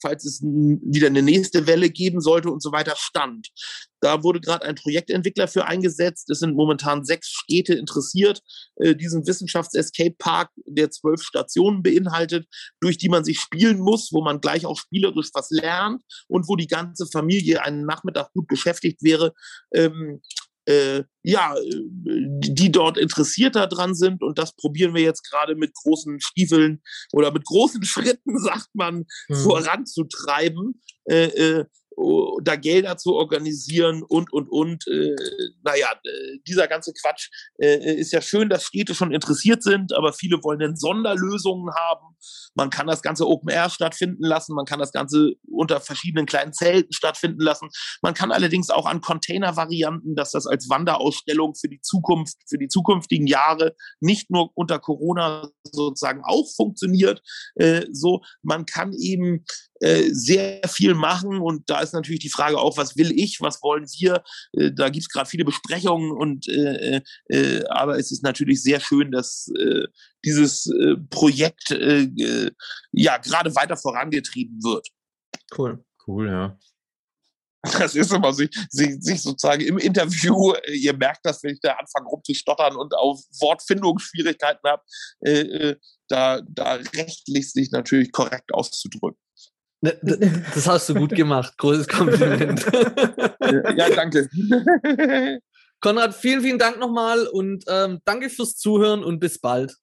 falls 0.00 0.24
es 0.24 0.42
wieder 0.42 1.06
eine 1.06 1.22
nächste 1.22 1.66
Welle 1.66 1.90
geben 1.90 2.20
sollte 2.20 2.50
und 2.50 2.62
so 2.62 2.72
weiter, 2.72 2.94
stand. 2.96 3.48
Da 4.00 4.24
wurde 4.24 4.40
gerade 4.40 4.64
ein 4.64 4.74
Projektentwickler 4.74 5.46
für 5.46 5.66
eingesetzt. 5.66 6.28
Es 6.28 6.40
sind 6.40 6.56
momentan 6.56 7.04
sechs 7.04 7.28
Städte 7.28 7.74
interessiert, 7.74 8.40
äh, 8.76 8.96
diesen 8.96 9.26
Wissenschafts-Escape-Park, 9.26 10.50
der 10.66 10.90
zwölf 10.90 11.22
Stationen 11.22 11.82
beinhaltet, 11.82 12.46
durch 12.80 12.98
die 12.98 13.08
man 13.08 13.24
sich 13.24 13.38
spielen 13.38 13.78
muss, 13.78 14.10
wo 14.12 14.22
man 14.22 14.40
gleich 14.40 14.66
auch 14.66 14.78
spielerisch 14.78 15.30
was 15.34 15.50
lernt 15.50 16.02
und 16.26 16.48
wo 16.48 16.56
die 16.56 16.66
ganze 16.66 17.06
Familie 17.06 17.62
einen 17.62 17.86
Nachmittag 17.86 18.32
gut 18.32 18.48
beschäftigt 18.48 19.02
wäre. 19.02 19.34
Ähm, 19.72 20.20
äh, 20.66 21.02
ja, 21.22 21.54
die 21.60 22.70
dort 22.70 22.98
interessiert 22.98 23.56
daran 23.56 23.94
sind 23.94 24.22
und 24.22 24.38
das 24.38 24.54
probieren 24.54 24.94
wir 24.94 25.02
jetzt 25.02 25.28
gerade 25.28 25.54
mit 25.54 25.74
großen 25.74 26.20
Stiefeln 26.20 26.82
oder 27.12 27.32
mit 27.32 27.44
großen 27.44 27.84
Schritten, 27.84 28.38
sagt 28.38 28.68
man, 28.74 29.04
mhm. 29.28 29.34
voranzutreiben. 29.34 30.80
Äh, 31.04 31.24
äh, 31.24 31.64
da 32.42 32.56
Gelder 32.56 32.96
zu 32.96 33.14
organisieren 33.14 34.02
und, 34.02 34.32
und, 34.32 34.48
und. 34.48 34.86
Äh, 34.86 35.14
naja, 35.62 35.88
dieser 36.46 36.68
ganze 36.68 36.92
Quatsch 36.92 37.28
äh, 37.58 37.94
ist 37.94 38.12
ja 38.12 38.20
schön, 38.20 38.48
dass 38.48 38.64
Städte 38.64 38.94
schon 38.94 39.12
interessiert 39.12 39.62
sind, 39.62 39.92
aber 39.94 40.12
viele 40.12 40.42
wollen 40.42 40.58
dann 40.58 40.76
Sonderlösungen 40.76 41.72
haben. 41.74 42.16
Man 42.54 42.70
kann 42.70 42.86
das 42.86 43.02
Ganze 43.02 43.26
Open 43.26 43.48
Air 43.48 43.70
stattfinden 43.70 44.24
lassen, 44.24 44.54
man 44.54 44.64
kann 44.64 44.78
das 44.78 44.92
Ganze 44.92 45.32
unter 45.50 45.80
verschiedenen 45.80 46.26
kleinen 46.26 46.52
Zelten 46.52 46.92
stattfinden 46.92 47.40
lassen. 47.40 47.68
Man 48.02 48.14
kann 48.14 48.32
allerdings 48.32 48.70
auch 48.70 48.86
an 48.86 49.00
Container-Varianten, 49.00 50.14
dass 50.14 50.32
das 50.32 50.46
als 50.46 50.68
Wanderausstellung 50.68 51.54
für 51.54 51.68
die 51.68 51.80
Zukunft, 51.80 52.36
für 52.48 52.58
die 52.58 52.68
zukünftigen 52.68 53.26
Jahre 53.26 53.74
nicht 54.00 54.30
nur 54.30 54.50
unter 54.54 54.78
Corona 54.78 55.48
sozusagen 55.70 56.22
auch 56.24 56.46
funktioniert. 56.54 57.22
Äh, 57.54 57.86
so, 57.92 58.22
man 58.42 58.66
kann 58.66 58.92
eben 58.92 59.44
sehr 60.12 60.60
viel 60.68 60.94
machen 60.94 61.40
und 61.40 61.68
da 61.68 61.80
ist 61.80 61.92
natürlich 61.92 62.20
die 62.20 62.28
Frage 62.28 62.58
auch, 62.58 62.76
was 62.76 62.96
will 62.96 63.12
ich, 63.18 63.40
was 63.40 63.62
wollen 63.62 63.86
wir? 63.98 64.22
Äh, 64.52 64.72
da 64.72 64.88
gibt 64.88 65.02
es 65.02 65.08
gerade 65.08 65.28
viele 65.28 65.44
Besprechungen 65.44 66.12
und 66.12 66.48
äh, 66.48 66.96
äh, 66.96 67.00
äh, 67.28 67.64
aber 67.68 67.98
es 67.98 68.12
ist 68.12 68.22
natürlich 68.22 68.62
sehr 68.62 68.80
schön, 68.80 69.10
dass 69.10 69.48
äh, 69.58 69.86
dieses 70.24 70.66
äh, 70.66 70.96
Projekt 71.10 71.70
äh, 71.70 72.02
äh, 72.02 72.50
ja 72.92 73.18
gerade 73.18 73.54
weiter 73.54 73.76
vorangetrieben 73.76 74.62
wird. 74.62 74.88
Cool. 75.56 75.84
Cool, 76.06 76.28
ja. 76.28 76.58
Das 77.62 77.94
ist 77.94 78.12
immer 78.12 78.32
sich, 78.32 78.50
sich, 78.70 78.96
sich 79.00 79.22
sozusagen 79.22 79.62
im 79.62 79.78
Interview, 79.78 80.52
äh, 80.52 80.72
ihr 80.72 80.96
merkt 80.96 81.24
das, 81.24 81.42
wenn 81.42 81.54
ich 81.54 81.60
da 81.60 81.74
anfange 81.74 82.08
rumzustottern 82.08 82.76
und 82.76 82.92
auf 82.94 83.20
Wortfindungsschwierigkeiten 83.40 84.68
habe, 84.68 84.82
äh, 85.20 85.40
äh, 85.40 85.76
da, 86.08 86.40
da 86.40 86.74
rechtlich 86.74 87.52
sich 87.52 87.70
natürlich 87.70 88.10
korrekt 88.10 88.52
auszudrücken. 88.52 89.18
Ne, 89.82 89.98
das 90.54 90.68
hast 90.68 90.88
du 90.88 90.94
gut 90.94 91.10
gemacht. 91.10 91.58
Großes 91.58 91.88
Kompliment. 91.88 92.64
ja, 93.76 93.90
danke. 93.90 94.28
Konrad, 95.80 96.14
vielen, 96.14 96.40
vielen 96.40 96.58
Dank 96.58 96.78
nochmal 96.78 97.26
und 97.26 97.64
ähm, 97.66 97.98
danke 98.04 98.30
fürs 98.30 98.56
Zuhören 98.56 99.02
und 99.02 99.18
bis 99.18 99.40
bald. 99.40 99.74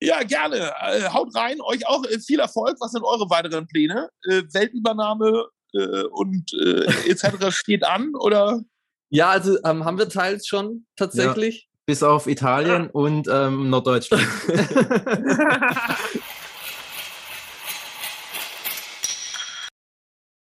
Ja, 0.00 0.22
gerne. 0.22 0.72
Äh, 0.80 1.10
haut 1.10 1.34
rein. 1.34 1.60
Euch 1.60 1.86
auch 1.86 2.02
äh, 2.06 2.18
viel 2.18 2.40
Erfolg. 2.40 2.76
Was 2.80 2.92
sind 2.92 3.04
eure 3.04 3.28
weiteren 3.28 3.66
Pläne? 3.66 4.08
Äh, 4.24 4.42
Weltübernahme 4.52 5.44
äh, 5.74 6.04
und 6.04 6.54
äh, 6.54 6.86
etc. 7.10 7.50
steht 7.50 7.84
an, 7.84 8.14
oder? 8.14 8.62
Ja, 9.10 9.28
also 9.28 9.58
ähm, 9.64 9.84
haben 9.84 9.98
wir 9.98 10.08
teils 10.08 10.46
schon 10.46 10.86
tatsächlich. 10.96 11.68
Ja, 11.70 11.78
bis 11.84 12.02
auf 12.02 12.26
Italien 12.26 12.86
ah. 12.86 12.90
und 12.92 13.28
ähm, 13.30 13.68
Norddeutschland. 13.68 14.26